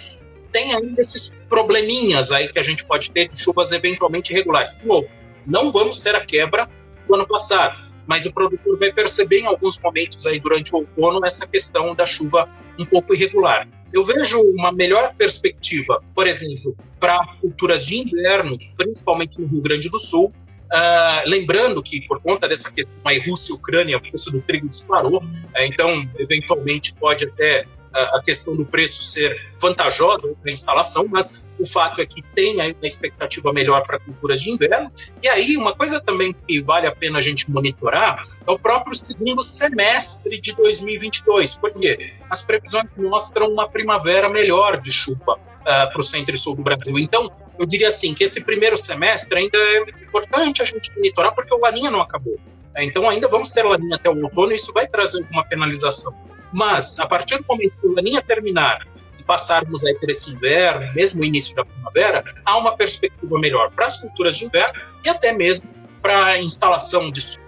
tem 0.52 0.74
ainda 0.74 1.02
esses 1.02 1.34
probleminhas 1.50 2.32
aí 2.32 2.48
que 2.48 2.60
a 2.60 2.64
gente 2.64 2.86
pode 2.86 3.12
ter 3.12 3.30
de 3.30 3.40
chuvas 3.42 3.72
eventualmente 3.72 4.32
irregulares. 4.32 4.78
De 4.78 4.86
novo, 4.86 5.10
não 5.46 5.72
vamos 5.72 6.00
ter 6.00 6.16
a 6.16 6.26
quebra 6.26 6.70
do 7.08 7.16
ano 7.16 7.28
passado, 7.28 7.78
mas 8.06 8.26
o 8.26 8.32
produtor 8.32 8.78
vai 8.78 8.92
perceber 8.92 9.40
em 9.40 9.46
alguns 9.46 9.80
momentos 9.80 10.26
aí 10.28 10.40
durante 10.40 10.74
o 10.74 10.80
outono 10.80 11.26
essa 11.26 11.48
questão 11.48 11.96
da 11.96 12.06
chuva 12.06 12.50
um 12.78 12.86
pouco 12.86 13.14
irregular. 13.14 13.68
Eu 13.92 14.04
vejo 14.04 14.42
uma 14.42 14.72
melhor 14.72 15.14
perspectiva, 15.16 16.04
por 16.16 16.28
exemplo, 16.28 16.76
para 17.00 17.20
culturas 17.40 17.86
de 17.86 17.98
inverno, 17.98 18.58
principalmente 18.76 19.40
no 19.40 19.48
Rio 19.48 19.62
Grande 19.62 19.90
do 19.90 20.00
Sul, 20.00 20.34
Uh, 20.74 21.30
lembrando 21.30 21.84
que, 21.84 22.02
por 22.08 22.20
conta 22.20 22.48
dessa 22.48 22.74
questão 22.74 22.98
aí, 23.06 23.20
Rússia 23.20 23.54
e 23.54 23.56
Ucrânia, 23.56 23.98
o 23.98 24.02
preço 24.02 24.32
do 24.32 24.42
trigo 24.42 24.68
disparou, 24.68 25.18
uh, 25.22 25.50
então, 25.60 26.10
eventualmente, 26.18 26.96
pode 26.96 27.26
até 27.26 27.68
a 27.94 28.22
questão 28.24 28.56
do 28.56 28.66
preço 28.66 29.04
ser 29.04 29.52
vantajosa 29.58 30.34
para 30.42 30.50
a 30.50 30.54
instalação, 30.54 31.06
mas 31.10 31.42
o 31.60 31.66
fato 31.66 32.02
é 32.02 32.06
que 32.06 32.22
tem 32.22 32.60
aí 32.60 32.72
uma 32.74 32.88
expectativa 32.88 33.54
melhor 33.54 33.86
para 33.86 34.00
culturas 34.00 34.42
de 34.42 34.52
inverno. 34.52 34.92
E 35.22 35.28
aí, 35.28 35.56
uma 35.56 35.76
coisa 35.76 36.02
também 36.02 36.36
que 36.48 36.62
vale 36.62 36.88
a 36.88 36.92
pena 36.92 37.20
a 37.20 37.22
gente 37.22 37.50
monitorar 37.50 38.28
é 38.46 38.52
o 38.52 38.58
próprio 38.58 38.96
segundo 38.96 39.44
semestre 39.44 40.40
de 40.40 40.54
2022, 40.54 41.56
porque 41.56 42.14
as 42.30 42.44
previsões 42.44 42.96
mostram 42.98 43.48
uma 43.52 43.70
primavera 43.70 44.28
melhor 44.30 44.82
de 44.82 44.92
chuva 44.92 45.34
uh, 45.36 45.64
para 45.64 46.00
o 46.00 46.04
centro 46.04 46.36
e 46.36 46.38
sul 46.38 46.56
do 46.56 46.64
Brasil. 46.64 46.98
Então, 46.98 47.32
eu 47.60 47.66
diria 47.66 47.90
assim 47.90 48.14
que 48.14 48.24
esse 48.24 48.44
primeiro 48.44 48.76
semestre 48.76 49.38
ainda 49.38 49.58
é 49.58 50.04
importante 50.04 50.62
a 50.62 50.66
gente 50.66 50.92
monitorar, 50.96 51.34
porque 51.36 51.54
o 51.54 51.60
Laninha 51.60 51.92
não 51.92 52.02
acabou. 52.02 52.38
Então, 52.78 53.08
ainda 53.08 53.28
vamos 53.28 53.52
ter 53.52 53.64
Laninha 53.64 53.96
até 53.96 54.10
o 54.10 54.20
outono 54.20 54.52
e 54.52 54.56
isso 54.56 54.74
vai 54.74 54.88
trazer 54.88 55.22
alguma 55.22 55.46
penalização. 55.46 56.14
Mas, 56.54 57.00
a 57.00 57.08
partir 57.08 57.38
do 57.40 57.46
momento 57.50 57.78
que 57.82 57.88
a 57.88 57.92
laninha 57.92 58.22
terminar 58.22 58.88
e 59.18 59.24
passarmos 59.24 59.84
aí 59.84 59.96
por 59.96 60.10
esse 60.10 60.32
inverno, 60.36 60.94
mesmo 60.94 61.22
o 61.22 61.26
início 61.26 61.56
da 61.56 61.66
primavera, 61.66 62.24
há 62.46 62.58
uma 62.58 62.78
perspectiva 62.78 63.40
melhor 63.40 63.72
para 63.72 63.88
as 63.88 63.98
culturas 63.98 64.38
de 64.38 64.46
inverno 64.46 64.80
e 65.04 65.10
até 65.10 65.34
mesmo 65.34 65.68
para 66.02 66.26
a 66.26 66.38
instalação 66.40 67.12
de 67.12 67.42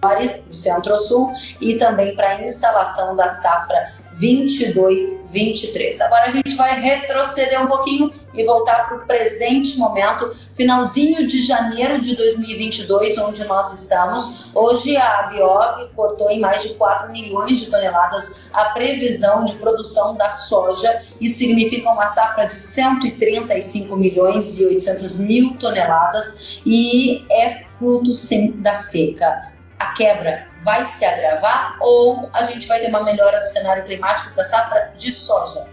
do 0.00 0.54
Centro-Sul 0.54 1.32
e 1.60 1.76
também 1.76 2.16
para 2.16 2.30
a 2.30 2.42
instalação 2.42 3.14
da 3.14 3.28
safra 3.28 4.01
22, 4.14 5.26
23. 5.30 6.00
Agora 6.00 6.24
a 6.24 6.30
gente 6.30 6.54
vai 6.54 6.80
retroceder 6.80 7.62
um 7.62 7.66
pouquinho 7.66 8.12
e 8.34 8.44
voltar 8.44 8.88
para 8.88 8.96
o 8.96 9.06
presente 9.06 9.78
momento, 9.78 10.32
finalzinho 10.54 11.26
de 11.26 11.42
janeiro 11.42 12.00
de 12.00 12.16
2022, 12.16 13.18
onde 13.18 13.44
nós 13.44 13.72
estamos. 13.72 14.46
Hoje 14.54 14.96
a 14.96 15.24
Biov 15.24 15.88
cortou 15.94 16.30
em 16.30 16.40
mais 16.40 16.62
de 16.62 16.74
4 16.74 17.12
milhões 17.12 17.60
de 17.60 17.66
toneladas 17.66 18.46
a 18.52 18.66
previsão 18.66 19.44
de 19.44 19.54
produção 19.54 20.16
da 20.16 20.32
soja. 20.32 21.02
Isso 21.20 21.38
significa 21.38 21.90
uma 21.90 22.06
safra 22.06 22.46
de 22.46 22.54
135 22.54 23.96
milhões 23.96 24.58
e 24.58 24.66
800 24.66 25.20
mil 25.20 25.56
toneladas 25.58 26.62
e 26.64 27.24
é 27.30 27.64
fruto 27.78 28.12
da 28.60 28.74
seca 28.74 29.51
a 29.82 29.92
quebra 29.92 30.46
vai 30.60 30.86
se 30.86 31.04
agravar 31.04 31.76
ou 31.80 32.30
a 32.32 32.44
gente 32.44 32.66
vai 32.68 32.80
ter 32.80 32.88
uma 32.88 33.02
melhora 33.02 33.40
do 33.40 33.46
cenário 33.46 33.84
climático 33.84 34.32
para 34.32 34.42
a 34.42 34.46
safra 34.46 34.92
de 34.96 35.12
soja? 35.12 35.66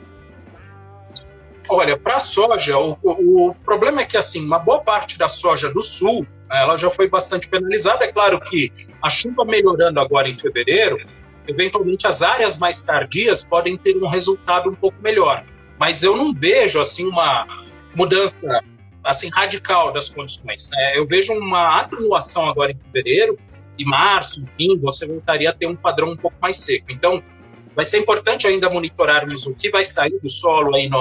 Olha, 1.67 1.95
para 1.97 2.15
a 2.15 2.19
soja, 2.19 2.79
o, 2.79 2.97
o, 3.03 3.55
problema 3.63 4.01
é 4.01 4.05
que 4.05 4.17
assim, 4.17 4.43
uma 4.43 4.57
boa 4.57 4.81
parte 4.81 5.19
da 5.19 5.29
soja 5.29 5.69
do 5.69 5.83
sul, 5.83 6.25
ela 6.51 6.75
já 6.77 6.89
foi 6.89 7.07
bastante 7.07 7.47
penalizada. 7.47 8.05
É 8.05 8.11
claro 8.11 8.39
que 8.41 8.71
a 9.03 9.09
chuva 9.09 9.45
melhorando 9.45 9.99
agora 9.99 10.27
em 10.27 10.33
fevereiro, 10.33 10.97
eventualmente 11.47 12.07
as 12.07 12.23
áreas 12.23 12.57
mais 12.57 12.83
tardias 12.83 13.43
podem 13.43 13.77
ter 13.77 13.95
um 13.97 14.07
resultado 14.07 14.71
um 14.71 14.75
pouco 14.75 14.99
melhor. 14.99 15.45
Mas 15.77 16.01
eu 16.01 16.17
não 16.17 16.33
vejo 16.33 16.79
assim 16.79 17.05
uma 17.05 17.45
mudança 17.95 18.63
assim 19.03 19.29
radical 19.31 19.91
das 19.91 20.09
condições. 20.09 20.71
É, 20.73 20.97
eu 20.97 21.05
vejo 21.05 21.33
uma 21.33 21.79
atenuação 21.79 22.49
agora 22.49 22.71
em 22.71 22.79
fevereiro 22.91 23.37
de 23.79 23.85
março, 23.85 24.43
enfim, 24.43 24.77
você 24.77 25.07
voltaria 25.07 25.49
a 25.49 25.53
ter 25.53 25.65
um 25.65 25.75
padrão 25.75 26.09
um 26.09 26.15
pouco 26.15 26.35
mais 26.41 26.57
seco. 26.57 26.91
Então, 26.91 27.23
vai 27.73 27.85
ser 27.85 27.97
importante 27.97 28.45
ainda 28.45 28.69
monitorarmos 28.69 29.47
o 29.47 29.55
que 29.55 29.71
vai 29.71 29.85
sair 29.85 30.19
do 30.21 30.27
solo 30.27 30.75
aí 30.75 30.89
no, 30.89 30.99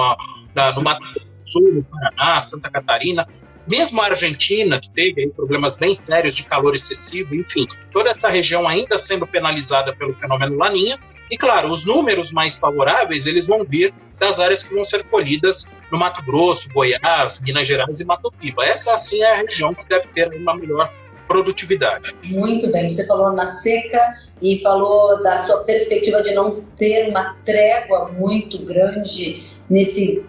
na, 0.55 0.71
no 0.71 0.81
Mato 0.81 1.01
Grosso 1.01 1.19
do 1.19 1.49
Sul, 1.49 1.73
no 1.73 1.83
Paraná, 1.83 2.39
Santa 2.39 2.69
Catarina, 2.69 3.27
mesmo 3.67 4.01
a 4.01 4.05
Argentina, 4.05 4.79
que 4.79 4.89
teve 4.89 5.21
aí 5.21 5.29
problemas 5.29 5.75
bem 5.75 5.93
sérios 5.93 6.37
de 6.37 6.43
calor 6.43 6.73
excessivo, 6.73 7.35
enfim, 7.35 7.67
toda 7.91 8.09
essa 8.09 8.29
região 8.29 8.65
ainda 8.65 8.97
sendo 8.97 9.27
penalizada 9.27 9.93
pelo 9.93 10.13
fenômeno 10.13 10.57
Laninha. 10.57 10.97
E 11.29 11.37
claro, 11.37 11.69
os 11.69 11.85
números 11.85 12.31
mais 12.31 12.57
favoráveis 12.57 13.27
eles 13.27 13.45
vão 13.45 13.63
vir 13.63 13.93
das 14.17 14.39
áreas 14.39 14.63
que 14.63 14.73
vão 14.73 14.83
ser 14.83 15.03
colhidas 15.03 15.69
no 15.91 15.99
Mato 15.99 16.23
Grosso, 16.23 16.69
Goiás, 16.73 17.39
Minas 17.39 17.67
Gerais 17.67 17.99
e 17.99 18.05
Mato 18.05 18.31
Piba. 18.31 18.65
Essa, 18.65 18.93
assim, 18.93 19.21
é 19.21 19.33
a 19.33 19.37
região 19.37 19.73
que 19.73 19.87
deve 19.87 20.07
ter 20.07 20.33
uma 20.33 20.55
melhor 20.55 20.91
produtividade. 21.29 22.15
Muito 22.25 22.71
bem, 22.71 22.89
você 22.89 23.05
falou 23.05 23.31
na 23.31 23.45
seca 23.45 24.15
e 24.41 24.59
falou 24.61 25.21
da 25.21 25.37
sua 25.37 25.59
perspectiva 25.63 26.23
de 26.23 26.33
não 26.33 26.61
ter 26.75 27.07
uma 27.07 27.35
trégua 27.45 28.11
muito 28.11 28.57
grande 28.65 29.43
nesse 29.69 30.25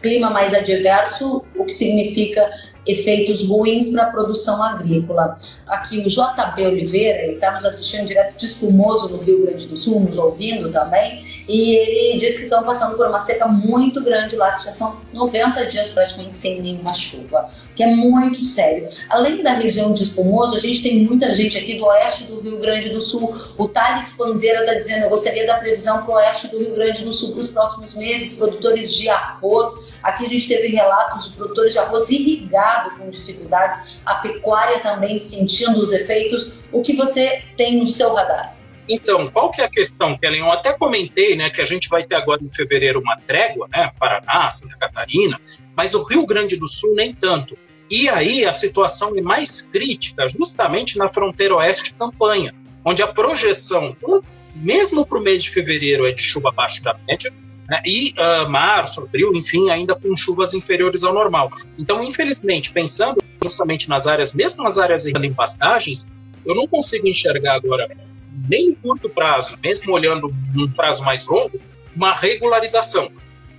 clima 0.00 0.30
mais 0.30 0.54
adverso, 0.54 1.44
o 1.56 1.64
que 1.64 1.72
significa 1.72 2.48
efeitos 2.86 3.48
ruins 3.48 3.90
para 3.90 4.04
a 4.04 4.10
produção 4.10 4.62
agrícola. 4.62 5.36
Aqui 5.66 5.98
o 5.98 6.06
JB 6.06 6.64
Oliveira, 6.64 7.24
ele 7.24 7.34
está 7.34 7.50
nos 7.50 7.64
assistindo 7.64 8.06
direto 8.06 8.36
de 8.36 8.46
Espumoso, 8.46 9.08
no 9.08 9.22
Rio 9.24 9.42
Grande 9.42 9.66
do 9.66 9.76
Sul, 9.76 9.98
nos 9.98 10.16
ouvindo 10.16 10.70
também, 10.70 11.24
e 11.48 11.74
ele 11.74 12.18
disse 12.18 12.38
que 12.38 12.44
estão 12.44 12.62
passando 12.62 12.96
por 12.96 13.08
uma 13.08 13.18
seca 13.18 13.48
muito 13.48 14.00
grande 14.04 14.36
lá, 14.36 14.52
que 14.52 14.64
já 14.64 14.70
são 14.70 15.00
90 15.12 15.66
dias 15.66 15.90
praticamente 15.90 16.36
sem 16.36 16.62
nenhuma 16.62 16.94
chuva 16.94 17.50
que 17.76 17.82
é 17.82 17.94
muito 17.94 18.42
sério. 18.42 18.88
Além 19.08 19.42
da 19.42 19.52
região 19.52 19.92
de 19.92 20.02
Espumoso, 20.02 20.56
a 20.56 20.58
gente 20.58 20.82
tem 20.82 21.04
muita 21.04 21.32
gente 21.34 21.58
aqui 21.58 21.74
do 21.74 21.84
oeste 21.84 22.24
do 22.24 22.40
Rio 22.40 22.58
Grande 22.58 22.88
do 22.88 23.00
Sul. 23.00 23.36
O 23.58 23.68
Thales 23.68 24.12
Panzeira 24.12 24.60
está 24.60 24.74
dizendo: 24.74 25.04
eu 25.04 25.10
gostaria 25.10 25.46
da 25.46 25.58
previsão 25.58 26.02
para 26.02 26.10
o 26.10 26.14
oeste 26.14 26.48
do 26.48 26.58
Rio 26.58 26.74
Grande 26.74 27.04
do 27.04 27.12
Sul 27.12 27.32
para 27.32 27.40
os 27.40 27.50
próximos 27.50 27.94
meses, 27.94 28.38
produtores 28.38 28.92
de 28.92 29.08
arroz. 29.10 29.94
Aqui 30.02 30.24
a 30.24 30.28
gente 30.28 30.48
teve 30.48 30.68
relatos 30.68 31.30
de 31.30 31.36
produtores 31.36 31.72
de 31.72 31.78
arroz 31.78 32.08
irrigado 32.10 32.96
com 32.98 33.10
dificuldades, 33.10 34.00
a 34.06 34.16
pecuária 34.16 34.80
também 34.80 35.18
sentindo 35.18 35.78
os 35.78 35.92
efeitos. 35.92 36.54
O 36.72 36.80
que 36.80 36.96
você 36.96 37.42
tem 37.56 37.76
no 37.78 37.88
seu 37.88 38.14
radar? 38.14 38.56
Então, 38.88 39.26
qual 39.26 39.50
que 39.50 39.60
é 39.60 39.64
a 39.64 39.68
questão, 39.68 40.16
Kellen? 40.16 40.40
Eu 40.40 40.50
até 40.50 40.72
comentei, 40.72 41.34
né, 41.34 41.50
que 41.50 41.60
a 41.60 41.64
gente 41.64 41.88
vai 41.88 42.04
ter 42.04 42.14
agora 42.14 42.42
em 42.42 42.48
fevereiro 42.48 43.00
uma 43.00 43.18
trégua, 43.18 43.68
né, 43.68 43.90
Paraná, 43.98 44.48
Santa 44.48 44.76
Catarina, 44.76 45.40
mas 45.76 45.94
o 45.94 46.04
Rio 46.04 46.24
Grande 46.24 46.56
do 46.56 46.68
Sul 46.68 46.94
nem 46.94 47.12
tanto. 47.12 47.58
E 47.90 48.08
aí 48.08 48.44
a 48.44 48.52
situação 48.52 49.16
é 49.16 49.20
mais 49.20 49.60
crítica 49.60 50.28
justamente 50.28 50.98
na 50.98 51.08
fronteira 51.08 51.56
oeste 51.56 51.94
campanha, 51.94 52.52
onde 52.84 53.02
a 53.02 53.06
projeção, 53.06 53.96
mesmo 54.54 55.06
para 55.06 55.18
o 55.18 55.22
mês 55.22 55.42
de 55.42 55.50
fevereiro, 55.50 56.06
é 56.06 56.12
de 56.12 56.22
chuva 56.22 56.48
abaixo 56.48 56.82
da 56.82 56.98
média, 57.06 57.32
né, 57.68 57.82
e 57.84 58.14
uh, 58.18 58.48
março, 58.48 59.02
abril, 59.02 59.32
enfim, 59.34 59.70
ainda 59.70 59.94
com 59.94 60.16
chuvas 60.16 60.54
inferiores 60.54 61.04
ao 61.04 61.12
normal. 61.12 61.52
Então, 61.78 62.02
infelizmente, 62.02 62.72
pensando 62.72 63.22
justamente 63.42 63.88
nas 63.88 64.06
áreas, 64.06 64.32
mesmo 64.32 64.62
nas 64.62 64.78
áreas 64.78 65.06
em 65.06 65.32
pastagens, 65.32 66.06
eu 66.44 66.54
não 66.54 66.66
consigo 66.66 67.08
enxergar 67.08 67.54
agora, 67.54 67.88
nem 68.48 68.68
em 68.68 68.74
curto 68.74 69.08
prazo, 69.10 69.58
mesmo 69.62 69.92
olhando 69.92 70.32
num 70.54 70.70
prazo 70.70 71.04
mais 71.04 71.26
longo, 71.26 71.60
uma 71.94 72.12
regularização. 72.12 73.10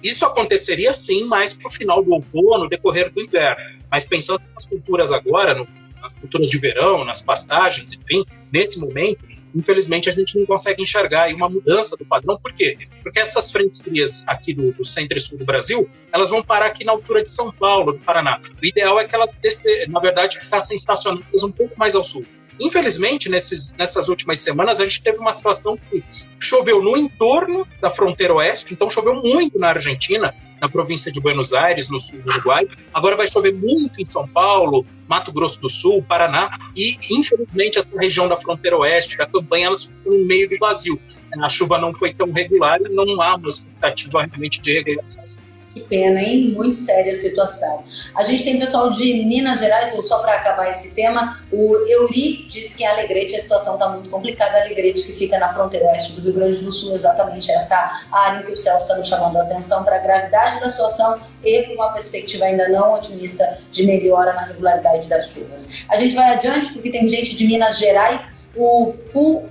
Isso 0.02 0.26
aconteceria 0.26 0.94
sim 0.94 1.26
mais 1.26 1.54
para 1.54 1.68
o 1.68 1.72
final 1.72 2.04
do 2.04 2.12
outono, 2.14 2.64
no 2.64 2.70
decorrer 2.70 3.12
do 3.12 3.22
inverno. 3.22 3.77
Mas 3.92 4.06
pensando 4.06 4.42
nas 4.52 4.66
culturas 4.66 5.12
agora, 5.12 5.54
no, 5.54 5.68
nas 6.02 6.18
culturas 6.18 6.50
de 6.50 6.58
verão, 6.58 7.04
nas 7.04 7.22
pastagens, 7.22 7.94
enfim, 7.94 8.24
nesse 8.52 8.80
momento, 8.80 9.26
infelizmente 9.56 10.10
a 10.10 10.12
gente 10.12 10.38
não 10.38 10.46
consegue 10.46 10.84
enxergar 10.84 11.24
aí 11.24 11.34
uma 11.34 11.50
mudança 11.50 11.96
do 11.98 12.06
padrão. 12.06 12.40
Por 12.42 12.54
quê? 12.54 12.78
Porque 13.04 13.20
essas 13.20 13.52
frentes 13.52 13.82
frias 13.82 14.24
aqui 14.28 14.54
do, 14.54 14.72
do 14.72 14.84
centro 14.84 15.18
e 15.18 15.22
sul 15.22 15.38
do 15.38 15.46
Brasil, 15.46 15.90
elas 16.14 16.30
vão 16.30 16.44
parar 16.44 16.68
aqui 16.68 16.84
na 16.84 16.92
altura 16.92 17.24
de 17.24 17.30
São 17.30 17.52
Paulo, 17.52 17.94
do 17.94 18.00
Paraná. 18.00 18.40
O 18.62 18.66
ideal 18.66 19.00
é 19.00 19.06
que 19.06 19.16
elas, 19.16 19.36
descer, 19.38 19.90
na 19.90 20.00
verdade, 20.00 20.40
ficassem 20.40 20.76
estacionadas 20.76 21.44
um 21.44 21.52
pouco 21.52 21.78
mais 21.78 21.96
ao 21.96 22.04
sul. 22.04 22.26
Infelizmente, 22.60 23.30
nesses, 23.30 23.74
nessas 23.78 24.10
últimas 24.10 24.40
semanas, 24.40 24.80
a 24.80 24.84
gente 24.84 25.02
teve 25.02 25.20
uma 25.20 25.32
situação 25.32 25.78
que 25.78 26.04
choveu 26.40 26.82
no 26.82 26.98
entorno 26.98 27.68
da 27.82 27.90
fronteira 27.90 28.34
oeste, 28.34 28.74
então 28.74 28.90
choveu 28.90 29.22
muito 29.22 29.60
na 29.60 29.70
Argentina, 29.70 30.34
na 30.60 30.68
província 30.68 31.12
de 31.12 31.20
Buenos 31.20 31.54
Aires, 31.54 31.90
no 31.90 32.00
sul 32.00 32.22
do 32.22 32.32
Uruguai. 32.32 32.68
Agora 32.94 33.16
vai 33.16 33.28
chover 33.30 33.54
muito 33.54 34.02
em 34.02 34.06
São 34.06 34.28
Paulo, 34.28 34.86
Mato 35.08 35.32
Grosso 35.32 35.60
do 35.60 35.70
Sul, 35.70 36.04
Paraná, 36.04 36.50
e 36.76 36.98
infelizmente 37.12 37.78
essa 37.78 37.98
região 37.98 38.28
da 38.28 38.36
fronteira 38.36 38.78
oeste, 38.78 39.18
da 39.18 39.26
campanha, 39.26 39.68
elas 39.68 39.86
ficam 39.86 40.18
meio 40.26 40.50
do 40.50 40.58
vazio. 40.58 41.00
a 41.40 41.50
chuva 41.50 41.78
não 41.78 41.96
foi 41.96 42.14
tão 42.14 42.32
regular 42.32 42.80
e 42.82 42.90
não 42.90 43.22
há 43.22 43.36
uma 43.36 43.48
expectativa 43.48 44.24
realmente 44.24 44.60
de 44.60 44.74
regularização. 44.74 45.47
Que 45.78 45.84
pena, 45.84 46.20
hein? 46.20 46.54
Muito 46.56 46.76
séria 46.76 47.12
a 47.12 47.16
situação. 47.16 47.84
A 48.16 48.24
gente 48.24 48.44
tem 48.44 48.58
pessoal 48.58 48.90
de 48.90 49.26
Minas 49.26 49.60
Gerais, 49.60 49.94
ou 49.94 50.02
só 50.02 50.20
para 50.20 50.34
acabar 50.34 50.72
esse 50.72 50.96
tema, 50.96 51.40
o 51.52 51.76
Euri 51.88 52.48
disse 52.48 52.78
que 52.78 52.84
em 52.84 52.88
Alegrete 52.88 53.36
a 53.36 53.40
situação 53.40 53.76
está 53.76 53.90
muito 53.90 54.10
complicada. 54.10 54.60
Alegrete, 54.62 55.04
que 55.04 55.12
fica 55.12 55.38
na 55.38 55.54
fronteira 55.54 55.86
oeste 55.88 56.14
do 56.14 56.22
Rio 56.22 56.34
Grande 56.34 56.60
do 56.60 56.72
Sul, 56.72 56.94
exatamente 56.94 57.52
essa 57.52 58.02
área 58.12 58.44
que 58.44 58.52
o 58.52 58.58
Celso 58.58 58.92
está 58.92 59.04
chamando 59.04 59.38
a 59.38 59.44
atenção 59.44 59.84
para 59.84 59.98
a 59.98 60.00
gravidade 60.00 60.60
da 60.60 60.70
situação 60.70 61.20
e 61.44 61.62
para 61.64 61.76
uma 61.76 61.94
perspectiva 61.94 62.46
ainda 62.46 62.68
não 62.70 62.94
otimista 62.94 63.60
de 63.72 63.86
melhora 63.86 64.34
na 64.34 64.46
regularidade 64.46 65.08
das 65.08 65.30
chuvas. 65.30 65.86
A 65.90 65.98
gente 65.98 66.16
vai 66.16 66.34
adiante 66.34 66.74
porque 66.74 66.90
tem 66.90 67.08
gente 67.08 67.36
de 67.36 67.46
Minas 67.46 67.78
Gerais, 67.78 68.34
o 68.56 68.94
Fu 69.12 69.44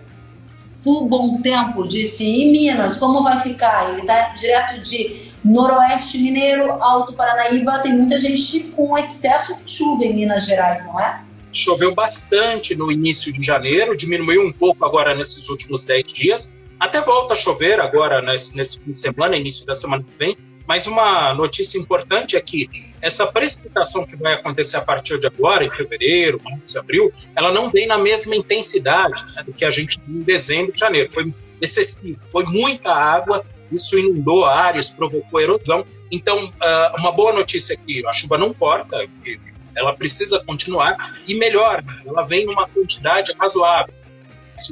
Fu 0.82 1.04
Bom 1.06 1.40
Tempo 1.40 1.86
disse, 1.86 2.24
e 2.24 2.50
Minas, 2.50 2.96
como 2.96 3.22
vai 3.22 3.40
ficar? 3.40 3.90
Ele 3.90 4.02
está 4.02 4.28
direto 4.34 4.80
de 4.80 5.34
Noroeste 5.46 6.18
Mineiro, 6.18 6.72
Alto 6.82 7.14
Paranaíba, 7.14 7.78
tem 7.78 7.96
muita 7.96 8.18
gente 8.18 8.64
com 8.74 8.98
excesso 8.98 9.54
de 9.54 9.70
chuva 9.70 10.04
em 10.04 10.12
Minas 10.12 10.44
Gerais, 10.44 10.84
não 10.86 10.98
é? 10.98 11.22
Choveu 11.52 11.94
bastante 11.94 12.74
no 12.74 12.90
início 12.90 13.32
de 13.32 13.40
janeiro, 13.46 13.96
diminuiu 13.96 14.44
um 14.44 14.50
pouco 14.50 14.84
agora 14.84 15.14
nesses 15.14 15.48
últimos 15.48 15.84
10 15.84 16.12
dias. 16.12 16.54
Até 16.80 17.00
volta 17.00 17.34
a 17.34 17.36
chover 17.36 17.78
agora 17.78 18.20
nesse, 18.20 18.56
nesse 18.56 18.80
fim 18.80 18.90
de 18.90 18.98
semana, 18.98 19.36
início 19.36 19.64
da 19.64 19.72
semana 19.72 20.02
que 20.02 20.18
vem. 20.18 20.36
Mas 20.66 20.88
uma 20.88 21.32
notícia 21.32 21.78
importante 21.78 22.34
é 22.34 22.40
que 22.40 22.68
essa 23.00 23.24
precipitação 23.28 24.04
que 24.04 24.16
vai 24.16 24.34
acontecer 24.34 24.78
a 24.78 24.82
partir 24.82 25.16
de 25.20 25.28
agora, 25.28 25.64
em 25.64 25.70
fevereiro, 25.70 26.40
março, 26.42 26.76
abril, 26.76 27.12
ela 27.36 27.52
não 27.52 27.70
vem 27.70 27.86
na 27.86 27.96
mesma 27.96 28.34
intensidade 28.34 29.24
né, 29.36 29.44
do 29.44 29.52
que 29.52 29.64
a 29.64 29.70
gente 29.70 30.00
viu 30.04 30.20
em 30.20 30.24
dezembro 30.24 30.72
e 30.74 30.78
janeiro. 30.78 31.12
Foi 31.12 31.32
excessivo, 31.60 32.18
foi 32.28 32.44
muita 32.44 32.92
água 32.92 33.44
isso 33.70 33.98
inundou 33.98 34.44
áreas, 34.44 34.90
provocou 34.94 35.40
erosão. 35.40 35.84
Então, 36.10 36.52
ah, 36.60 36.94
uma 36.98 37.12
boa 37.12 37.32
notícia 37.32 37.74
é 37.74 37.76
que 37.76 38.06
a 38.06 38.12
chuva 38.12 38.38
não 38.38 38.52
corta, 38.52 39.06
que 39.22 39.40
ela 39.76 39.92
precisa 39.94 40.42
continuar 40.44 40.96
e 41.26 41.34
melhor, 41.34 41.84
ela 42.06 42.24
vem 42.24 42.46
numa 42.46 42.66
quantidade 42.66 43.34
razoável, 43.38 43.94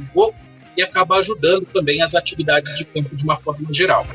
um 0.01 0.07
pouco 0.07 0.39
e 0.77 0.83
acaba 0.83 1.17
ajudando 1.17 1.67
também 1.67 2.03
as 2.03 2.15
atividades 2.15 2.79
de 2.79 2.85
campo 2.87 3.15
de 3.15 3.23
uma 3.23 3.37
forma 3.37 3.73
geral. 3.73 4.07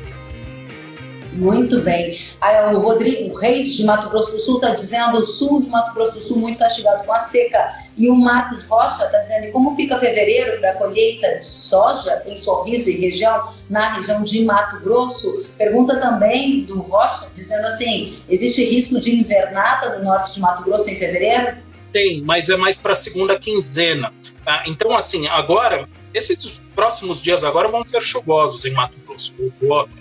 Muito 1.32 1.80
bem. 1.82 2.18
Aí, 2.40 2.74
o 2.74 2.80
Rodrigo 2.80 3.34
Reis, 3.36 3.74
de 3.74 3.84
Mato 3.84 4.08
Grosso 4.08 4.32
do 4.32 4.38
Sul, 4.38 4.56
está 4.56 4.70
dizendo 4.70 5.18
o 5.18 5.22
sul 5.22 5.60
de 5.60 5.68
Mato 5.68 5.94
Grosso 5.94 6.14
do 6.14 6.20
Sul 6.20 6.38
muito 6.38 6.58
castigado 6.58 7.04
com 7.04 7.12
a 7.12 7.18
seca. 7.18 7.74
E 7.96 8.08
o 8.08 8.14
Marcos 8.14 8.64
Rocha 8.64 9.04
está 9.04 9.18
dizendo 9.20 9.46
e 9.46 9.50
como 9.50 9.76
fica 9.76 9.98
fevereiro 9.98 10.58
para 10.60 10.70
a 10.70 10.74
colheita 10.74 11.38
de 11.38 11.46
soja 11.46 12.22
em 12.26 12.36
Sorriso 12.36 12.90
e 12.90 12.96
região, 12.96 13.52
na 13.68 13.94
região 13.94 14.22
de 14.22 14.44
Mato 14.44 14.80
Grosso. 14.80 15.44
Pergunta 15.56 15.96
também 15.98 16.64
do 16.64 16.80
Rocha, 16.80 17.28
dizendo 17.34 17.66
assim: 17.66 18.18
existe 18.28 18.64
risco 18.64 18.98
de 18.98 19.14
invernada 19.14 19.98
no 19.98 20.04
norte 20.04 20.34
de 20.34 20.40
Mato 20.40 20.62
Grosso 20.62 20.90
em 20.90 20.96
fevereiro? 20.96 21.58
Tem, 21.92 22.22
mas 22.22 22.48
é 22.48 22.56
mais 22.56 22.78
para 22.78 22.92
a 22.92 22.94
segunda 22.94 23.38
quinzena. 23.38 24.12
Tá? 24.44 24.62
Então, 24.66 24.92
assim, 24.94 25.26
agora 25.26 25.88
esses 26.14 26.62
próximos 26.74 27.20
dias 27.22 27.44
agora 27.44 27.68
vão 27.68 27.86
ser 27.86 28.00
chuvosos 28.00 28.64
em 28.64 28.72
Mato 28.72 28.96
Grosso. 29.06 29.34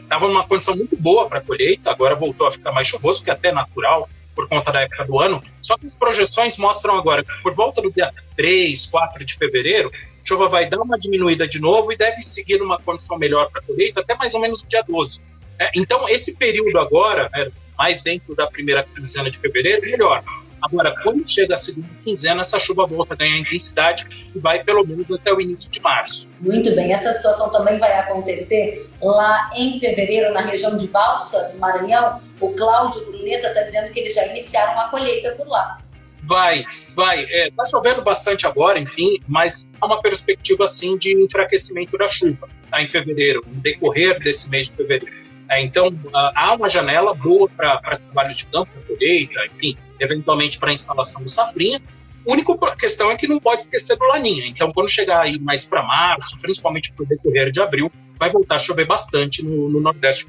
Estava 0.02 0.28
numa 0.28 0.48
condição 0.48 0.76
muito 0.76 0.98
boa 0.98 1.28
para 1.28 1.40
a 1.40 1.42
colheita, 1.42 1.92
agora 1.92 2.16
voltou 2.16 2.48
a 2.48 2.52
ficar 2.52 2.72
mais 2.72 2.88
chuvoso, 2.88 3.24
que 3.24 3.30
é 3.30 3.34
até 3.34 3.52
natural 3.52 4.10
por 4.36 4.48
conta 4.48 4.72
da 4.72 4.82
época 4.82 5.06
do 5.06 5.20
ano. 5.20 5.44
Só 5.62 5.78
que 5.78 5.86
as 5.86 5.96
projeções 5.96 6.58
mostram 6.58 6.96
agora 6.96 7.24
que 7.24 7.32
por 7.44 7.54
volta 7.54 7.82
do 7.82 7.92
dia 7.92 8.12
3, 8.38 8.86
4 8.86 9.26
de 9.26 9.36
fevereiro, 9.36 9.92
a 9.94 10.28
chuva 10.28 10.48
vai 10.48 10.70
dar 10.70 10.82
uma 10.82 10.98
diminuída 10.98 11.48
de 11.48 11.60
novo 11.60 11.92
e 11.92 11.98
deve 11.98 12.24
seguir 12.24 12.58
numa 12.60 12.80
condição 12.80 13.18
melhor 13.18 13.50
para 13.52 13.62
a 13.62 13.66
colheita 13.66 14.02
até 14.02 14.16
mais 14.16 14.34
ou 14.34 14.42
menos 14.42 14.62
o 14.62 14.68
dia 14.68 14.82
12. 14.82 15.22
É, 15.60 15.72
então, 15.76 16.08
esse 16.08 16.38
período 16.38 16.80
agora, 16.80 17.30
é, 17.36 17.52
mais 17.78 18.02
dentro 18.02 18.34
da 18.34 18.48
primeira 18.48 18.84
quinzena 18.84 19.30
de 19.30 19.38
fevereiro, 19.40 19.82
melhor. 19.82 20.24
Agora, 20.62 20.94
quando 21.04 21.28
chega 21.28 21.54
a 21.54 21.58
segunda 21.58 21.88
quinzena, 22.04 22.42
essa 22.42 22.60
chuva 22.60 22.86
volta 22.86 23.14
a 23.14 23.18
ganhar 23.18 23.38
intensidade 23.38 24.30
e 24.36 24.40
vai 24.40 24.64
pelo 24.64 24.86
menos 24.86 25.12
até 25.12 25.34
o 25.34 25.40
início 25.40 25.72
de 25.72 25.82
março. 25.82 26.28
Muito 26.40 26.76
bem, 26.76 26.92
essa 26.94 27.14
situação 27.14 27.52
também 27.52 27.80
vai 27.80 27.98
acontecer 28.00 28.90
lá 29.02 29.50
em 29.56 29.80
fevereiro, 29.80 30.34
na 30.34 30.42
região 30.42 30.76
de 30.76 30.88
Balsas, 30.88 31.58
Maranhão. 31.60 32.22
O 32.40 32.50
Cláudio 32.52 33.06
Bruneta 33.06 33.48
está 33.50 33.64
dizendo 33.64 33.92
que 33.92 34.00
eles 34.00 34.14
já 34.14 34.26
iniciaram 34.28 34.80
a 34.80 34.90
colheita 34.90 35.32
por 35.36 35.48
lá. 35.48 35.80
Vai, 36.24 36.64
vai. 36.96 37.26
É, 37.30 37.52
tá 37.52 37.66
chovendo 37.66 38.02
bastante 38.02 38.46
agora, 38.46 38.80
enfim, 38.80 39.18
mas 39.28 39.70
há 39.80 39.86
uma 39.86 40.02
perspectiva, 40.02 40.66
assim, 40.66 40.98
de 40.98 41.14
enfraquecimento 41.24 41.98
da 41.98 42.08
chuva 42.08 42.48
tá, 42.70 42.82
em 42.82 42.88
fevereiro, 42.88 43.44
no 43.48 43.62
decorrer 43.62 44.20
desse 44.20 44.50
mês 44.50 44.70
de 44.70 44.76
fevereiro. 44.76 45.20
É, 45.50 45.62
então, 45.64 45.92
há 46.14 46.54
uma 46.54 46.70
janela 46.70 47.14
boa 47.14 47.50
para 47.50 47.80
trabalhos 47.80 48.38
de 48.38 48.46
campo, 48.46 48.72
para 48.72 48.84
colheita, 48.84 49.40
enfim, 49.56 49.76
eventualmente 50.00 50.60
para 50.60 50.70
a 50.70 50.74
instalação 50.74 51.24
do 51.24 51.30
safrinha. 51.30 51.82
A 52.28 52.32
única 52.32 52.76
questão 52.76 53.10
é 53.10 53.16
que 53.16 53.28
não 53.28 53.40
pode 53.40 53.64
esquecer 53.64 53.98
do 53.98 54.06
laninha. 54.06 54.46
Então, 54.48 54.72
quando 54.72 54.90
chegar 54.90 55.22
aí 55.22 55.40
mais 55.40 55.68
para 55.68 55.82
março, 55.82 56.38
principalmente 56.40 56.94
para 56.94 57.04
o 57.04 57.08
decorrer 57.08 57.52
de 57.52 57.62
abril, 57.62 57.92
vai 58.20 58.30
voltar 58.30 58.56
a 58.56 58.60
chover 58.60 58.86
bastante 58.86 59.44
no, 59.44 59.70
no 59.70 59.80
Nordeste 59.80 60.26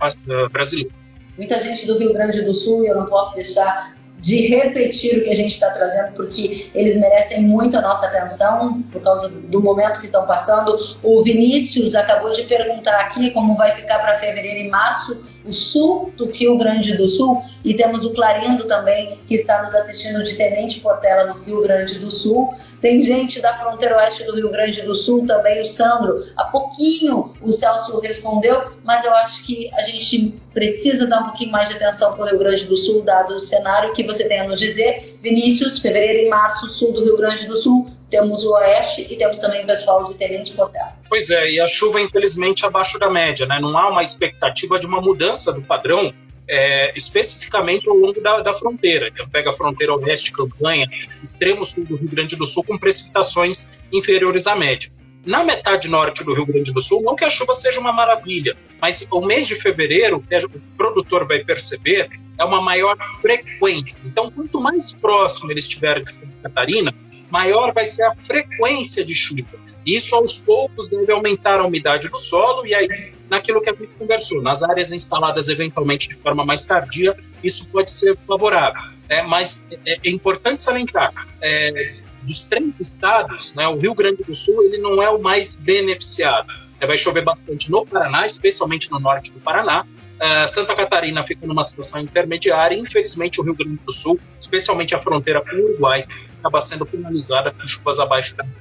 brasileiro. 0.50 0.92
Muita 1.37 1.59
gente 1.61 1.87
do 1.87 1.98
Rio 1.98 2.12
Grande 2.12 2.42
do 2.42 2.54
Sul, 2.54 2.85
e 2.85 2.88
eu 2.88 2.96
não 2.96 3.06
posso 3.06 3.35
deixar 3.35 3.96
de 4.20 4.46
repetir 4.48 5.18
o 5.18 5.24
que 5.24 5.30
a 5.30 5.35
gente 5.35 5.52
está 5.52 5.70
trazendo, 5.70 6.12
porque 6.12 6.70
eles 6.74 7.00
merecem 7.00 7.42
muito 7.42 7.76
a 7.78 7.80
nossa 7.80 8.06
atenção 8.06 8.83
por 8.92 9.02
causa 9.02 9.28
do 9.30 9.62
momento 9.62 10.00
que 10.00 10.06
estão 10.06 10.26
passando. 10.26 10.76
O 11.02 11.22
Vinícius 11.22 11.94
acabou 11.94 12.30
de 12.30 12.42
perguntar 12.42 13.00
aqui 13.00 13.30
como 13.30 13.56
vai 13.56 13.72
ficar 13.72 13.98
para 13.98 14.16
fevereiro 14.16 14.66
e 14.66 14.68
março 14.68 15.24
o 15.44 15.53
sul 15.53 16.12
do 16.16 16.31
Rio 16.31 16.57
Grande 16.57 16.96
do 16.96 17.07
Sul 17.07 17.42
e 17.64 17.74
temos 17.74 18.05
o 18.05 18.12
Clarindo 18.12 18.66
também 18.66 19.18
que 19.26 19.35
está 19.35 19.62
nos 19.62 19.74
assistindo 19.74 20.22
de 20.22 20.35
Tenente 20.35 20.81
Portela 20.81 21.33
no 21.33 21.42
Rio 21.42 21.62
Grande 21.62 21.98
do 21.98 22.11
Sul. 22.11 22.55
Tem 22.81 23.00
gente 23.00 23.40
da 23.40 23.57
fronteira 23.57 23.96
oeste 23.96 24.24
do 24.24 24.35
Rio 24.35 24.50
Grande 24.50 24.83
do 24.83 24.94
Sul 24.94 25.26
também, 25.26 25.61
o 25.61 25.66
Sandro. 25.66 26.24
Há 26.37 26.44
pouquinho 26.44 27.35
o 27.40 27.53
Celso 27.53 28.00
respondeu, 28.00 28.72
mas 28.85 29.05
eu 29.05 29.12
acho 29.14 29.44
que 29.44 29.70
a 29.74 29.83
gente 29.83 30.40
precisa 30.53 31.07
dar 31.07 31.20
um 31.20 31.24
pouquinho 31.26 31.53
mais 31.53 31.68
de 31.68 31.76
atenção 31.76 32.14
para 32.14 32.24
o 32.24 32.29
Rio 32.29 32.38
Grande 32.38 32.66
do 32.66 32.76
Sul, 32.76 33.03
dado 33.03 33.35
o 33.35 33.40
cenário 33.40 33.92
que 33.92 34.05
você 34.05 34.26
tem 34.26 34.40
a 34.40 34.48
nos 34.48 34.59
dizer. 34.59 35.18
Vinícius, 35.22 35.79
fevereiro 35.79 36.26
e 36.26 36.29
março, 36.29 36.68
sul 36.68 36.92
do 36.92 37.05
Rio 37.05 37.16
Grande 37.16 37.46
do 37.46 37.57
Sul, 37.57 37.90
temos 38.11 38.44
o 38.44 38.53
Oeste 38.55 39.07
e 39.09 39.16
temos 39.16 39.38
também 39.38 39.62
o 39.62 39.66
pessoal 39.66 40.05
de 40.05 40.14
Tenente 40.14 40.53
Portela. 40.53 40.92
Pois 41.09 41.31
é, 41.31 41.51
e 41.51 41.61
a 41.61 41.68
chuva, 41.68 42.01
infelizmente, 42.01 42.66
abaixo 42.66 42.99
da 42.99 43.09
média, 43.09 43.46
né? 43.46 43.59
Não 43.61 43.77
há 43.79 43.88
uma 43.88 44.03
expectativa 44.03 44.79
de 44.79 44.87
uma 44.87 45.01
mudança 45.01 45.53
do 45.53 45.62
padrão, 45.62 46.12
é, 46.49 46.92
especificamente 46.96 47.88
ao 47.88 47.94
longo 47.94 48.20
da, 48.20 48.40
da, 48.40 48.53
fronteira. 48.53 49.09
Então, 49.09 49.29
pega 49.29 49.51
a 49.51 49.53
fronteira 49.53 49.94
oeste, 49.94 50.33
campanha, 50.33 50.87
extremo 51.23 51.64
sul 51.64 51.85
do 51.85 51.96
Rio 51.96 52.09
Grande 52.09 52.37
do 52.37 52.44
Sul, 52.44 52.64
com 52.64 52.77
precipitações 52.77 53.70
inferiores 53.92 54.46
à 54.46 54.57
média. 54.57 54.90
Na 55.25 55.44
metade 55.44 55.88
norte 55.88 56.25
do 56.25 56.35
Rio 56.35 56.46
Grande 56.46 56.73
do 56.73 56.81
Sul, 56.81 57.03
não 57.03 57.14
que 57.14 57.25
a 57.25 57.31
chuva 57.31 57.53
seja 57.53 57.79
uma 57.79 57.92
maravilha, 57.92 58.57
mas 58.81 59.07
o 59.11 59.20
mês 59.20 59.46
de 59.46 59.55
fevereiro, 59.55 60.16
o 60.16 60.77
produtor 60.77 61.27
vai 61.29 61.44
perceber, 61.44 62.09
é 62.38 62.44
uma 62.44 62.62
maior 62.62 62.96
frequência. 63.20 64.01
Então, 64.05 64.31
quanto 64.31 64.61
mais 64.61 64.94
próximo 64.94 65.51
ele 65.51 65.59
estiver 65.59 66.03
de 66.03 66.11
Santa 66.11 66.33
Catarina, 66.42 66.94
maior 67.31 67.73
vai 67.73 67.85
ser 67.85 68.03
a 68.05 68.12
frequência 68.12 69.05
de 69.05 69.14
chuva. 69.14 69.61
Isso 69.85 70.14
aos 70.14 70.40
poucos 70.40 70.88
deve 70.88 71.11
aumentar 71.11 71.59
a 71.61 71.66
umidade 71.66 72.09
do 72.09 72.19
solo 72.19 72.66
e 72.66 72.75
aí 72.75 73.12
naquilo 73.29 73.61
que 73.61 73.71
a 73.71 73.75
gente 73.75 73.95
conversou, 73.95 74.43
nas 74.43 74.62
áreas 74.62 74.93
instaladas 74.93 75.49
eventualmente 75.49 76.09
de 76.09 76.16
forma 76.16 76.45
mais 76.45 76.66
tardia, 76.66 77.16
isso 77.43 77.69
pode 77.69 77.90
ser 77.90 78.19
favorável. 78.27 78.83
É, 79.09 79.23
mas 79.23 79.64
é, 79.87 79.99
é 80.05 80.11
importante 80.11 80.62
salientar, 80.62 81.12
é, 81.40 81.97
dos 82.23 82.45
três 82.45 82.81
estados, 82.81 83.55
né, 83.55 83.66
o 83.69 83.79
Rio 83.79 83.95
Grande 83.95 84.23
do 84.23 84.35
Sul 84.35 84.62
ele 84.64 84.79
não 84.79 85.03
é 85.03 85.09
o 85.09 85.21
mais 85.21 85.61
beneficiado. 85.61 86.53
É, 86.81 86.87
vai 86.87 86.97
chover 86.97 87.23
bastante 87.23 87.71
no 87.71 87.85
Paraná, 87.87 88.27
especialmente 88.27 88.90
no 88.90 88.99
norte 88.99 89.31
do 89.33 89.40
Paraná. 89.40 89.87
Uh, 90.21 90.47
Santa 90.47 90.75
Catarina 90.75 91.23
fica 91.23 91.47
numa 91.47 91.62
situação 91.62 91.99
intermediária 92.01 92.75
e, 92.77 92.79
infelizmente, 92.79 93.40
o 93.40 93.45
Rio 93.45 93.55
Grande 93.55 93.81
do 93.85 93.90
Sul, 93.93 94.21
especialmente 94.38 94.95
a 94.95 94.99
fronteira 94.99 95.40
com 95.40 95.57
o 95.57 95.64
Uruguai, 95.64 96.05
acaba 96.40 96.61
sendo 96.61 96.85
penalizada 96.85 97.53
com 97.53 97.66
chuvas 97.66 98.00
abaixo 98.00 98.37
da 98.37 98.44
média. 98.44 98.61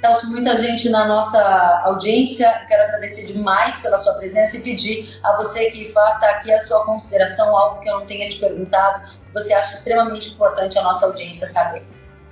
Celso, 0.00 0.30
muita 0.30 0.56
gente 0.56 0.88
na 0.88 1.06
nossa 1.06 1.40
audiência. 1.84 2.50
quero 2.66 2.82
agradecer 2.82 3.26
demais 3.26 3.78
pela 3.78 3.96
sua 3.96 4.14
presença 4.14 4.56
e 4.56 4.62
pedir 4.62 5.20
a 5.22 5.36
você 5.36 5.70
que 5.70 5.84
faça 5.92 6.26
aqui 6.26 6.52
a 6.52 6.58
sua 6.58 6.84
consideração, 6.84 7.56
algo 7.56 7.80
que 7.80 7.88
eu 7.88 8.00
não 8.00 8.06
tenha 8.06 8.28
te 8.28 8.36
perguntado, 8.36 9.00
que 9.26 9.32
você 9.32 9.52
acha 9.52 9.74
extremamente 9.74 10.30
importante 10.30 10.76
a 10.76 10.82
nossa 10.82 11.06
audiência 11.06 11.46
saber. 11.46 11.84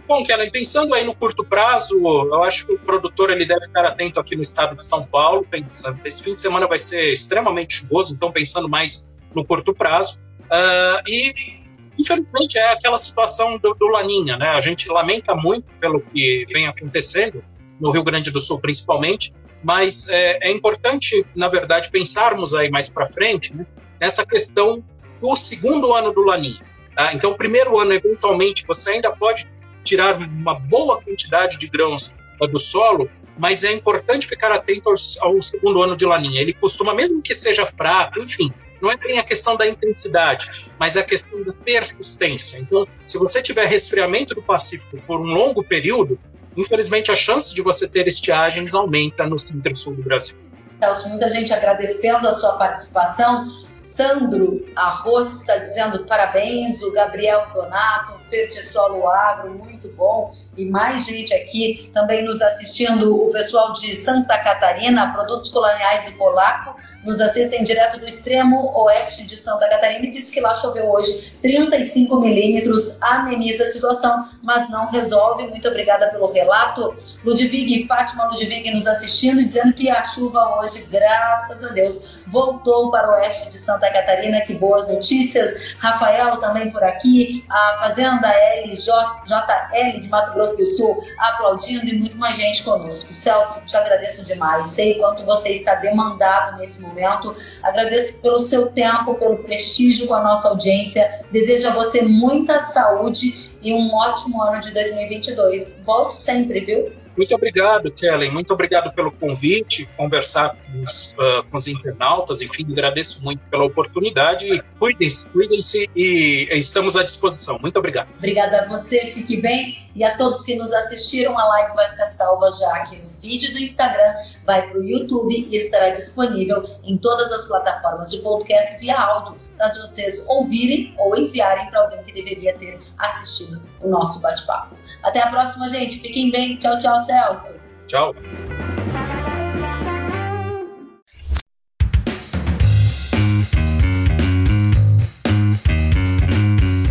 Bom, 0.09 0.25
Kellen, 0.25 0.51
pensando 0.51 0.93
aí 0.93 1.05
no 1.05 1.15
curto 1.15 1.45
prazo, 1.45 1.95
eu 1.95 2.43
acho 2.43 2.67
que 2.67 2.73
o 2.73 2.79
produtor 2.81 3.31
ele 3.31 3.47
deve 3.47 3.67
ficar 3.67 3.85
atento 3.85 4.19
aqui 4.19 4.35
no 4.35 4.43
estado 4.43 4.77
de 4.77 4.85
São 4.85 5.05
Paulo. 5.05 5.47
Pensando, 5.49 6.01
esse 6.05 6.21
fim 6.25 6.35
de 6.35 6.41
semana 6.41 6.67
vai 6.67 6.79
ser 6.79 7.13
extremamente 7.13 7.75
chuvoso, 7.75 8.13
então 8.13 8.33
pensando 8.33 8.69
mais 8.69 9.07
no 9.33 9.45
curto 9.45 9.73
prazo. 9.73 10.19
Uh, 10.51 11.09
e 11.09 11.60
infelizmente 11.99 12.59
é 12.59 12.73
aquela 12.73 12.97
situação 12.97 13.59
do, 13.59 13.75
do, 13.75 13.89
Laninha, 13.89 14.37
né? 14.37 14.49
A 14.49 14.61
gente 14.61 14.89
lamenta 14.89 15.35
muito 15.35 15.67
pelo 15.81 16.01
que 16.01 16.47
vem 16.53 16.67
acontecendo 16.67 17.43
no 17.81 17.91
Rio 17.91 18.03
Grande 18.03 18.31
do 18.31 18.41
Sul, 18.41 18.61
principalmente, 18.61 19.33
mas 19.63 20.09
é, 20.09 20.49
é 20.49 20.51
importante, 20.51 21.25
na 21.35 21.49
verdade, 21.49 21.91
pensarmos 21.91 22.55
aí 22.55 22.71
mais 22.71 22.91
para 22.91 23.07
frente 23.07 23.55
né, 23.55 23.67
nessa 24.01 24.25
questão 24.25 24.83
do 25.21 25.37
segundo 25.37 25.95
ano 25.95 26.13
do 26.13 26.23
Laninha. 26.23 26.65
Tá? 26.95 27.13
Então, 27.15 27.35
primeiro 27.35 27.79
ano, 27.79 27.93
eventualmente, 27.93 28.65
você 28.67 28.93
ainda 28.93 29.11
pode 29.11 29.47
tirar 29.85 30.17
uma 30.17 30.55
boa 30.55 31.01
quantidade 31.01 31.59
de 31.59 31.69
grãos 31.69 32.15
do 32.51 32.59
solo, 32.59 33.09
mas 33.39 33.65
é 33.65 33.73
importante 33.73 34.27
ficar 34.27 34.53
atento 34.53 34.89
ao, 34.89 34.95
ao 35.29 35.43
segundo 35.43 35.83
ano 35.83 35.97
de 35.97 36.05
Laninha. 36.07 36.41
Ele 36.41 36.53
costuma, 36.53 36.95
mesmo 36.95 37.23
que 37.23 37.35
seja 37.35 37.67
fraco, 37.67 38.21
enfim, 38.21 38.53
não 38.81 38.91
é 38.91 38.97
bem 38.97 39.19
a 39.19 39.23
questão 39.23 39.57
da 39.57 39.67
intensidade, 39.67 40.51
mas 40.79 40.97
é 40.97 41.01
a 41.01 41.05
questão 41.05 41.43
da 41.43 41.53
persistência. 41.53 42.59
Então, 42.59 42.87
se 43.07 43.19
você 43.19 43.43
tiver 43.43 43.67
resfriamento 43.67 44.35
do 44.35 44.43
Pacífico 44.43 44.99
por 45.07 45.21
um 45.21 45.25
longo 45.25 45.63
período, 45.63 46.19
infelizmente 46.57 47.11
a 47.11 47.17
chance 47.17 47.55
de 47.55 47.63
você 47.63 47.89
ter 47.89 48.07
estiagens 48.07 48.75
aumenta 48.75 49.27
no 49.27 49.39
centro-sul 49.39 49.95
do 49.95 50.03
Brasil. 50.03 50.37
Celso, 50.79 51.09
muita 51.09 51.29
gente 51.29 51.53
agradecendo 51.53 52.27
a 52.27 52.33
sua 52.33 52.57
participação. 52.57 53.47
Sandro 53.81 54.63
Arroz 54.77 55.41
está 55.41 55.57
dizendo 55.57 56.05
parabéns, 56.05 56.83
o 56.83 56.93
Gabriel 56.93 57.47
Donato, 57.55 58.19
Fertisolo 58.29 59.11
Agro, 59.11 59.55
muito 59.55 59.89
bom. 59.93 60.31
E 60.55 60.67
mais 60.67 61.07
gente 61.07 61.33
aqui 61.33 61.91
também 61.95 62.23
nos 62.23 62.43
assistindo, 62.43 63.17
o 63.17 63.31
pessoal 63.31 63.73
de 63.73 63.95
Santa 63.95 64.37
Catarina, 64.37 65.11
Produtos 65.15 65.49
Coloniais 65.49 66.05
do 66.05 66.13
Polaco, 66.19 66.77
nos 67.03 67.23
assistem 67.23 67.65
direto 67.65 67.99
do 67.99 68.07
extremo 68.07 68.71
oeste 68.83 69.27
de 69.27 69.35
Santa 69.35 69.67
Catarina 69.67 70.05
e 70.05 70.11
diz 70.11 70.31
que 70.31 70.41
lá 70.41 70.55
choveu 70.55 70.85
hoje 70.91 71.33
35 71.41 72.21
milímetros, 72.21 73.01
ameniza 73.01 73.65
a 73.65 73.69
situação, 73.69 74.29
mas 74.43 74.69
não 74.69 74.91
resolve. 74.91 75.47
Muito 75.47 75.67
obrigada 75.67 76.09
pelo 76.09 76.31
relato. 76.31 76.95
Ludwig 77.25 77.83
e 77.83 77.87
Fátima 77.87 78.27
Ludwig 78.27 78.71
nos 78.75 78.87
assistindo 78.87 79.43
dizendo 79.43 79.73
que 79.73 79.89
a 79.89 80.05
chuva 80.05 80.61
hoje, 80.61 80.87
graças 80.91 81.65
a 81.65 81.73
Deus, 81.73 82.21
voltou 82.27 82.91
para 82.91 83.09
o 83.09 83.13
oeste 83.15 83.49
de 83.49 83.59
Santa 83.59 83.70
Santa 83.71 83.89
Catarina, 83.89 84.41
que 84.41 84.53
boas 84.53 84.89
notícias. 84.89 85.75
Rafael 85.79 86.39
também 86.41 86.71
por 86.73 86.83
aqui, 86.83 87.45
a 87.49 87.77
Fazenda 87.79 88.29
LJL 88.67 90.01
de 90.01 90.09
Mato 90.09 90.33
Grosso 90.33 90.57
do 90.57 90.67
Sul 90.67 91.01
aplaudindo 91.17 91.87
e 91.87 91.97
muito 91.97 92.17
mais 92.17 92.37
gente 92.37 92.65
conosco. 92.65 93.15
Celso, 93.15 93.65
te 93.65 93.77
agradeço 93.77 94.25
demais. 94.25 94.67
Sei 94.69 94.95
quanto 94.95 95.25
você 95.25 95.51
está 95.51 95.77
demandado 95.77 96.59
nesse 96.59 96.83
momento. 96.83 97.37
Agradeço 97.63 98.21
pelo 98.21 98.41
seu 98.41 98.73
tempo, 98.73 99.15
pelo 99.15 99.39
prestígio 99.39 100.09
com 100.09 100.15
a 100.15 100.23
nossa 100.23 100.49
audiência. 100.49 101.25
Desejo 101.31 101.69
a 101.69 101.73
você 101.73 102.03
muita 102.03 102.59
saúde 102.59 103.51
e 103.63 103.73
um 103.73 103.95
ótimo 103.95 104.43
ano 104.43 104.61
de 104.61 104.73
2022. 104.73 105.81
Volte 105.85 106.15
sempre, 106.15 106.61
viu? 106.61 107.00
Muito 107.17 107.35
obrigado, 107.35 107.91
Kellen. 107.91 108.31
Muito 108.31 108.53
obrigado 108.53 108.93
pelo 108.95 109.13
convite, 109.13 109.89
conversar 109.97 110.57
com 110.57 110.83
os, 110.83 111.13
uh, 111.15 111.43
com 111.51 111.57
os 111.57 111.67
internautas. 111.67 112.41
Enfim, 112.41 112.67
agradeço 112.71 113.25
muito 113.25 113.41
pela 113.51 113.65
oportunidade. 113.65 114.63
Cuidem-se, 114.79 115.29
cuidem-se 115.29 115.91
e 115.95 116.49
estamos 116.53 116.97
à 116.97 117.03
disposição. 117.03 117.59
Muito 117.59 117.79
obrigado. 117.79 118.09
Obrigada 118.17 118.63
a 118.63 118.69
você, 118.69 119.07
fique 119.07 119.41
bem. 119.41 119.91
E 119.95 120.05
a 120.05 120.17
todos 120.17 120.45
que 120.45 120.55
nos 120.55 120.73
assistiram, 120.73 121.39
a 121.39 121.45
live 121.49 121.75
vai 121.75 121.89
ficar 121.91 122.07
salva 122.07 122.51
já 122.53 122.75
aqui 122.77 122.97
no 122.97 123.09
vídeo 123.21 123.53
do 123.53 123.59
Instagram, 123.59 124.15
vai 124.47 124.69
para 124.69 124.79
o 124.79 124.85
YouTube 124.85 125.49
e 125.51 125.57
estará 125.57 125.91
disponível 125.91 126.65
em 126.85 126.97
todas 126.97 127.33
as 127.33 127.47
plataformas 127.49 128.11
de 128.11 128.19
podcast 128.19 128.79
via 128.79 128.99
áudio 128.99 129.50
para 129.61 129.87
vocês 129.87 130.27
ouvirem 130.27 130.95
ou 130.99 131.17
enviarem 131.17 131.69
para 131.69 131.81
alguém 131.83 132.03
que 132.03 132.13
deveria 132.13 132.55
ter 132.55 132.81
assistido 132.99 133.63
o 133.81 133.89
nosso 133.89 134.21
bate-papo. 134.21 134.75
Até 135.03 135.21
a 135.21 135.29
próxima, 135.29 135.69
gente. 135.69 136.01
Fiquem 136.01 136.31
bem. 136.31 136.57
Tchau, 136.57 136.79
tchau, 136.79 136.99
Celso. 137.01 137.61
Tchau. 137.87 138.15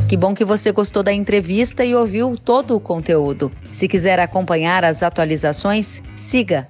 Que 0.07 0.17
bom 0.17 0.33
que 0.33 0.43
você 0.43 0.71
gostou 0.71 1.03
da 1.03 1.13
entrevista 1.13 1.85
e 1.85 1.95
ouviu 1.95 2.35
todo 2.35 2.75
o 2.75 2.79
conteúdo. 2.79 3.51
Se 3.71 3.87
quiser 3.87 4.19
acompanhar 4.19 4.83
as 4.83 5.03
atualizações, 5.03 6.01
siga 6.15 6.67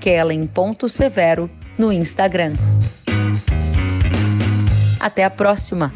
kellen.severo 0.00 1.50
no 1.78 1.92
Instagram. 1.92 2.54
Até 5.00 5.24
a 5.24 5.30
próxima! 5.30 5.92